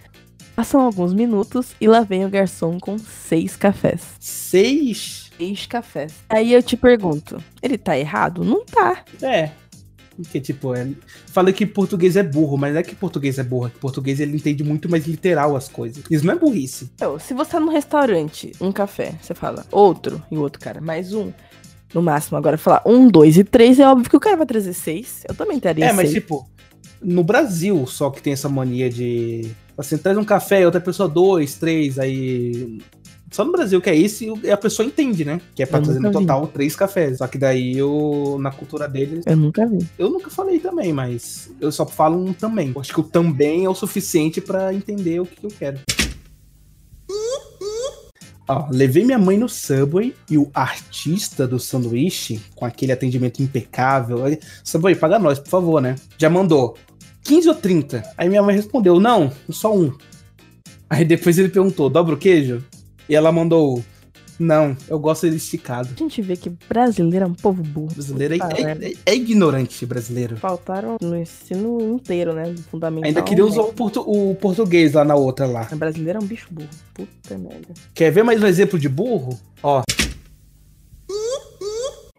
Passam 0.56 0.82
alguns 0.82 1.13
minutos 1.13 1.75
e 1.82 1.88
lá 1.88 2.01
vem 2.01 2.25
o 2.25 2.30
garçom 2.30 2.80
com 2.80 2.98
seis 2.98 3.56
cafés. 3.56 4.01
Seis? 4.20 5.32
Seis 5.36 5.65
cafés. 5.65 6.13
Aí 6.30 6.53
eu 6.53 6.62
te 6.62 6.77
pergunto: 6.77 7.44
ele 7.62 7.77
tá 7.77 7.98
errado? 7.98 8.44
Não 8.44 8.63
tá. 8.63 9.03
É. 9.22 9.50
Porque, 10.15 10.39
tipo, 10.39 10.75
é... 10.75 10.88
falei 11.25 11.51
que 11.53 11.65
português 11.65 12.15
é 12.15 12.22
burro, 12.22 12.56
mas 12.56 12.72
não 12.72 12.80
é 12.82 12.84
que 12.84 12.94
português 12.94 13.39
é 13.39 13.44
burro, 13.44 13.65
é 13.65 13.70
que 13.72 13.80
português 13.80 14.20
ele 14.20 14.36
entende 14.36 14.63
muito 14.63 14.88
mais 14.88 15.08
literal 15.08 15.56
as 15.56 15.68
coisas. 15.68 16.03
Isso 16.10 16.24
não 16.24 16.36
é 16.36 16.38
burrice. 16.38 16.92
Então, 16.94 17.18
se 17.18 17.34
você 17.34 17.51
tá 17.53 17.60
num 17.60 17.72
restaurante, 17.72 18.51
um 18.62 18.72
café, 18.72 19.15
você 19.20 19.34
fala 19.34 19.65
outro 19.72 20.22
e 20.30 20.38
o 20.38 20.42
outro 20.42 20.62
cara, 20.62 20.80
mais 20.80 21.13
um. 21.13 21.32
No 21.96 22.01
máximo, 22.01 22.38
agora 22.38 22.60
falar 22.60 22.84
um, 22.86 23.08
dois 23.08 23.38
e 23.38 23.44
três, 23.44 23.80
é 23.80 23.88
óbvio 23.88 24.08
que 24.08 24.15
o 24.15 24.20
cara 24.20 24.38
vai 24.38 24.46
trazer 24.46 24.74
seis. 24.74 25.24
Eu 25.27 25.34
também 25.34 25.60
teria 25.60 25.86
É, 25.86 25.94
mas 25.94 26.10
seis. 26.10 26.22
tipo, 26.22 26.48
no 27.03 27.24
Brasil 27.24 27.86
só 27.88 28.10
que 28.10 28.22
tem 28.22 28.33
essa 28.33 28.50
mania 28.50 28.89
de. 28.89 29.51
Assim, 29.77 29.98
traz 29.98 30.17
um 30.17 30.24
café 30.24 30.65
outra 30.65 30.79
pessoa 30.81 31.07
dois, 31.10 31.56
três, 31.56 31.97
aí. 31.99 32.80
Só 33.32 33.43
no 33.43 33.51
Brasil 33.51 33.82
que 33.82 33.89
é 33.89 33.95
isso 33.95 34.39
e 34.43 34.51
a 34.51 34.58
pessoa 34.58 34.86
entende, 34.86 35.25
né? 35.25 35.41
Que 35.56 35.63
é 35.63 35.65
pra 35.65 35.80
Eu 35.80 35.84
trazer 35.84 35.99
no 35.99 36.06
nunca 36.10 36.19
vi. 36.19 36.25
total 36.28 36.47
três 36.47 36.75
cafés. 36.75 37.17
Só 37.17 37.25
que 37.25 37.39
daí 37.39 37.75
eu, 37.75 38.38
na 38.39 38.51
cultura 38.51 38.88
deles, 38.88 39.25
Eu 39.25 39.36
nunca 39.36 39.65
vi. 39.65 39.80
eu 39.97 40.08
nunca 40.12 40.30
falei 40.30 40.60
também, 40.60 40.93
mas 40.93 41.49
eu 41.60 41.71
só 41.71 41.84
falo 41.84 42.23
um 42.23 42.32
também. 42.32 42.71
Eu 42.75 42.80
acho 42.82 42.93
que 42.93 42.99
o 42.99 43.04
também 43.04 43.65
é 43.65 43.69
o 43.69 43.73
suficiente 43.73 44.39
pra 44.39 44.71
entender 44.71 45.19
o 45.19 45.25
que, 45.25 45.36
que 45.38 45.45
eu 45.47 45.51
quero. 45.51 45.80
Ó, 48.47 48.67
levei 48.71 49.06
minha 49.06 49.17
mãe 49.17 49.38
no 49.38 49.47
Subway 49.47 50.13
e 50.30 50.38
o 50.38 50.51
artista 50.54 51.47
do 51.47 51.58
sanduíche, 51.58 52.41
com 52.54 52.65
aquele 52.65 52.91
atendimento 52.91 53.41
impecável. 53.41 54.17
Subway, 54.63 54.95
paga 54.95 55.17
nós, 55.17 55.39
por 55.39 55.49
favor, 55.49 55.82
né? 55.82 55.95
Já 56.17 56.30
mandou 56.30 56.78
15 57.23 57.49
ou 57.49 57.55
30. 57.55 58.03
Aí 58.17 58.27
minha 58.29 58.43
mãe 58.43 58.55
respondeu: 58.55 58.99
não, 58.99 59.31
só 59.49 59.75
um. 59.75 59.91
Aí 60.89 61.03
depois 61.05 61.38
ele 61.38 61.49
perguntou: 61.49 61.89
dobra 61.89 62.13
o 62.15 62.17
queijo? 62.17 62.63
E 63.07 63.15
ela 63.15 63.31
mandou: 63.31 63.83
não, 64.39 64.75
eu 64.89 64.99
gosto 64.99 65.23
dele 65.23 65.38
esticado. 65.38 65.89
A 65.95 65.97
gente 65.99 66.21
vê 66.21 66.36
que 66.36 66.51
brasileiro 66.67 67.25
é 67.25 67.27
um 67.27 67.33
povo 67.33 67.62
burro. 67.63 67.93
Brasileiro 67.93 68.33
é, 68.36 68.38
é- 68.38 68.93
é- 69.05 69.15
ignorante, 69.15 69.86
brasileiro. 69.86 70.36
Faltaram 70.38 70.97
no 71.01 71.15
ensino 71.17 71.79
inteiro, 71.95 72.33
né? 72.33 72.53
Fundamental. 72.69 73.07
Ainda 73.07 73.21
queria 73.21 73.45
usar 73.45 73.62
o, 73.62 73.71
portu- 73.73 74.03
o 74.05 74.36
português 74.36 74.93
lá 74.93 75.05
na 75.05 75.15
outra 75.15 75.45
lá. 75.45 75.63
Brasileiro 75.75 76.19
é 76.19 76.21
um 76.21 76.25
bicho 76.25 76.47
burro. 76.51 76.69
Puta 76.93 77.38
merda. 77.38 77.67
Quer 77.93 78.12
ver 78.12 78.23
mais 78.23 78.41
um 78.41 78.47
exemplo 78.47 78.77
de 78.79 78.89
burro? 78.89 79.39
Ó, 79.62 79.81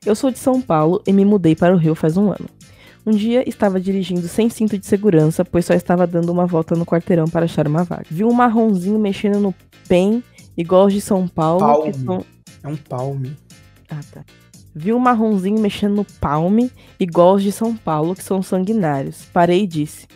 Eu 0.06 0.14
sou 0.14 0.30
de 0.30 0.38
São 0.38 0.60
Paulo 0.60 1.02
e 1.06 1.12
me 1.12 1.24
mudei 1.24 1.54
para 1.56 1.74
o 1.74 1.78
Rio 1.78 1.94
faz 1.94 2.16
um 2.16 2.28
ano. 2.30 2.48
Um 3.06 3.10
dia 3.10 3.46
estava 3.46 3.78
dirigindo 3.78 4.26
sem 4.26 4.48
cinto 4.48 4.78
de 4.78 4.86
segurança, 4.86 5.44
pois 5.44 5.66
só 5.66 5.74
estava 5.74 6.06
dando 6.06 6.32
uma 6.32 6.46
volta 6.46 6.74
no 6.74 6.86
quarteirão 6.86 7.26
para 7.26 7.44
achar 7.44 7.66
uma 7.68 7.84
vaga. 7.84 8.06
Vi 8.10 8.24
um 8.24 8.32
marronzinho 8.32 8.98
mexendo 8.98 9.38
no 9.38 9.54
PEN, 9.86 10.22
igual 10.56 10.86
os 10.86 10.92
de 10.94 11.02
São 11.02 11.28
Paulo, 11.28 11.60
Palme. 11.60 11.92
são... 11.92 12.24
é 12.62 12.68
um 12.68 12.76
palme. 12.76 13.36
Ah, 13.90 14.00
tá. 14.10 14.24
Vi 14.74 14.92
um 14.92 14.98
marronzinho 14.98 15.60
mexendo 15.60 15.96
no 15.96 16.04
palme, 16.18 16.72
igual 16.98 17.34
os 17.34 17.42
de 17.42 17.52
São 17.52 17.76
Paulo, 17.76 18.14
que 18.14 18.24
são 18.24 18.42
sanguinários. 18.42 19.26
Parei 19.32 19.62
e 19.62 19.66
disse: 19.66 20.06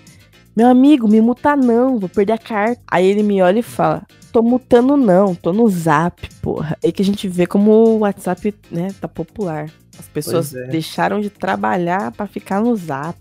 Meu 0.57 0.67
amigo, 0.67 1.07
me 1.07 1.21
muta 1.21 1.55
não, 1.55 1.99
vou 1.99 2.09
perder 2.09 2.33
a 2.33 2.39
carta. 2.39 2.81
Aí 2.91 3.07
ele 3.07 3.23
me 3.23 3.41
olha 3.43 3.59
e 3.61 3.63
fala: 3.63 4.03
Tô 4.33 4.43
mutando 4.43 4.97
não, 4.97 5.35
tô 5.35 5.53
no 5.53 5.69
zap, 5.69 6.29
porra. 6.37 6.77
Aí 6.83 6.91
que 6.91 7.03
a 7.03 7.05
gente 7.05 7.29
vê 7.29 7.47
como 7.47 7.71
o 7.71 7.99
WhatsApp, 7.99 8.55
né, 8.71 8.89
tá 8.99 9.07
popular. 9.07 9.71
As 9.99 10.07
pessoas 10.07 10.55
é. 10.55 10.67
deixaram 10.69 11.21
de 11.21 11.29
trabalhar 11.29 12.13
pra 12.13 12.27
ficar 12.27 12.61
no 12.61 12.75
zap. 12.77 13.19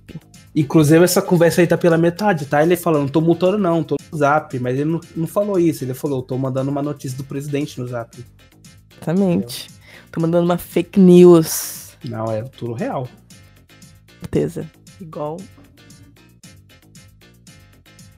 Inclusive, 0.56 1.04
essa 1.04 1.22
conversa 1.22 1.62
aí 1.62 1.68
tá 1.68 1.78
pela 1.78 1.98
metade, 1.98 2.46
tá? 2.46 2.64
Ele 2.64 2.76
falando, 2.76 3.04
não 3.04 3.10
tô 3.10 3.22
mutando 3.22 3.58
não, 3.58 3.84
tô 3.84 3.96
no 4.12 4.18
zap. 4.18 4.58
Mas 4.60 4.76
ele 4.76 4.90
não, 4.90 5.00
não 5.16 5.28
falou 5.28 5.60
isso, 5.60 5.84
ele 5.84 5.94
falou, 5.94 6.22
tô 6.22 6.38
mandando 6.38 6.70
uma 6.70 6.82
notícia 6.82 7.18
do 7.18 7.24
presidente 7.24 7.80
no 7.80 7.88
zap. 7.88 8.18
Exatamente. 8.96 9.70
Tô 10.12 10.22
mandando 10.22 10.46
uma 10.46 10.58
fake 10.58 11.00
news. 11.00 11.98
Não, 12.04 12.26
é 12.32 12.42
tudo 12.44 12.74
real. 12.74 13.08
Certeza. 14.20 14.70
Igual 15.00 15.38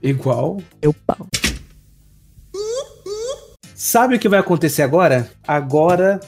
Igual. 0.01 0.61
meu 0.81 0.93
pau. 0.93 1.27
Sabe 3.75 4.15
o 4.15 4.19
que 4.19 4.29
vai 4.29 4.39
acontecer 4.39 4.81
agora? 4.81 5.29
Agora 5.45 6.19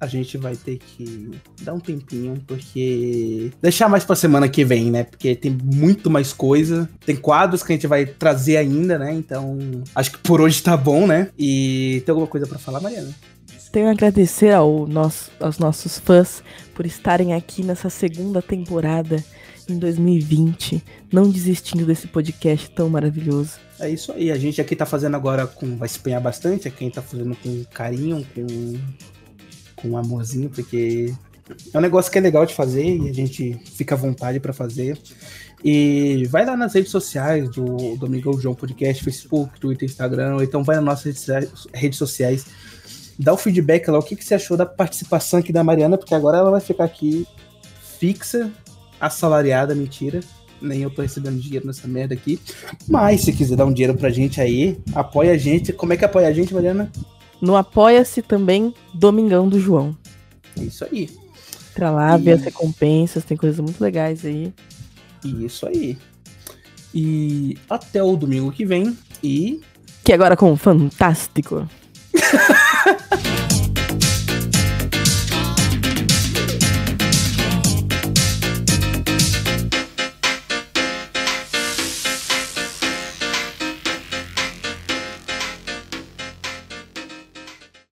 a 0.00 0.06
gente 0.06 0.38
vai 0.38 0.54
ter 0.54 0.78
que 0.78 1.30
dar 1.62 1.74
um 1.74 1.80
tempinho, 1.80 2.40
porque. 2.46 3.50
Deixar 3.60 3.88
mais 3.88 4.04
pra 4.04 4.14
semana 4.14 4.48
que 4.48 4.64
vem, 4.64 4.90
né? 4.90 5.04
Porque 5.04 5.34
tem 5.34 5.56
muito 5.62 6.10
mais 6.10 6.32
coisa. 6.32 6.88
Tem 7.04 7.16
quadros 7.16 7.62
que 7.62 7.72
a 7.72 7.76
gente 7.76 7.86
vai 7.86 8.06
trazer 8.06 8.56
ainda, 8.56 8.98
né? 8.98 9.12
Então. 9.12 9.58
Acho 9.94 10.12
que 10.12 10.18
por 10.18 10.40
hoje 10.40 10.62
tá 10.62 10.76
bom, 10.76 11.06
né? 11.06 11.30
E 11.38 12.02
tem 12.04 12.12
alguma 12.12 12.28
coisa 12.28 12.46
pra 12.46 12.58
falar, 12.58 12.80
Mariana? 12.80 13.14
Tenho 13.72 13.88
a 13.88 13.90
agradecer 13.90 14.52
ao 14.52 14.86
nosso, 14.86 15.30
aos 15.38 15.58
nossos 15.58 15.98
fãs 15.98 16.42
por 16.74 16.86
estarem 16.86 17.34
aqui 17.34 17.62
nessa 17.62 17.90
segunda 17.90 18.40
temporada 18.40 19.22
em 19.68 19.78
2020, 19.78 20.82
não 21.12 21.28
desistindo 21.28 21.84
desse 21.84 22.06
podcast 22.06 22.70
tão 22.70 22.88
maravilhoso. 22.88 23.58
É 23.78 23.88
isso 23.90 24.12
aí. 24.12 24.30
A 24.30 24.38
gente 24.38 24.60
aqui 24.60 24.74
tá 24.74 24.86
fazendo 24.86 25.14
agora 25.14 25.46
com. 25.46 25.76
Vai 25.76 25.88
se 25.88 25.98
empenhar 25.98 26.20
bastante. 26.20 26.66
É 26.66 26.70
quem 26.70 26.90
tá 26.90 27.02
fazendo 27.02 27.36
com 27.36 27.64
carinho, 27.72 28.26
com. 28.34 28.78
Com 29.80 29.96
amorzinho, 29.96 30.48
porque. 30.50 31.12
É 31.72 31.78
um 31.78 31.80
negócio 31.80 32.12
que 32.12 32.18
é 32.18 32.20
legal 32.20 32.44
de 32.44 32.54
fazer 32.54 32.84
e 32.84 33.08
a 33.08 33.12
gente 33.12 33.58
fica 33.74 33.94
à 33.94 33.98
vontade 33.98 34.38
pra 34.38 34.52
fazer. 34.52 34.98
E 35.64 36.26
vai 36.28 36.44
lá 36.44 36.56
nas 36.56 36.74
redes 36.74 36.90
sociais 36.90 37.48
do 37.50 37.96
Domingão 37.96 38.38
João 38.38 38.54
Podcast, 38.54 39.02
Facebook, 39.02 39.58
Twitter, 39.58 39.88
Instagram, 39.88 40.34
ou 40.34 40.42
então 40.42 40.62
vai 40.62 40.76
nas 40.76 40.84
nossas 40.84 41.04
redes 41.04 41.20
sociais- 41.20 41.66
redes 41.72 41.98
sociais. 41.98 42.46
Dá 43.18 43.32
o 43.32 43.36
feedback 43.36 43.88
lá, 43.88 43.98
o 43.98 44.02
que, 44.02 44.14
que 44.14 44.24
você 44.24 44.34
achou 44.34 44.56
da 44.56 44.66
participação 44.66 45.40
aqui 45.40 45.52
da 45.52 45.64
Mariana, 45.64 45.96
porque 45.98 46.14
agora 46.14 46.38
ela 46.38 46.50
vai 46.50 46.60
ficar 46.60 46.84
aqui 46.84 47.26
fixa, 47.98 48.50
assalariada, 49.00 49.74
mentira. 49.74 50.20
Nem 50.60 50.82
eu 50.82 50.90
tô 50.90 51.02
recebendo 51.02 51.40
dinheiro 51.40 51.66
nessa 51.66 51.88
merda 51.88 52.14
aqui. 52.14 52.38
Mas 52.86 53.22
se 53.22 53.32
quiser 53.32 53.56
dar 53.56 53.64
um 53.64 53.72
dinheiro 53.72 53.96
pra 53.96 54.10
gente 54.10 54.40
aí, 54.40 54.78
apoia 54.94 55.32
a 55.32 55.38
gente. 55.38 55.72
Como 55.72 55.92
é 55.92 55.96
que 55.96 56.04
apoia 56.04 56.28
a 56.28 56.32
gente, 56.32 56.52
Mariana? 56.52 56.90
No 57.40 57.56
Apoia-se 57.56 58.20
também 58.22 58.74
Domingão 58.92 59.48
do 59.48 59.58
João. 59.60 59.96
Isso 60.56 60.84
aí. 60.84 61.08
Entra 61.70 61.90
lá, 61.90 62.16
vê 62.16 62.32
as 62.32 62.40
E- 62.40 62.44
recompensas, 62.46 63.24
tem 63.24 63.36
coisas 63.36 63.60
muito 63.60 63.80
legais 63.80 64.24
aí. 64.24 64.52
Isso 65.24 65.66
aí. 65.68 65.96
E 66.94 67.56
até 67.70 68.02
o 68.02 68.16
domingo 68.16 68.50
que 68.50 68.64
vem. 68.64 68.96
E. 69.22 69.60
Que 70.02 70.12
agora 70.12 70.36
com 70.36 70.52
o 70.52 70.56
Fantástico. 70.56 71.68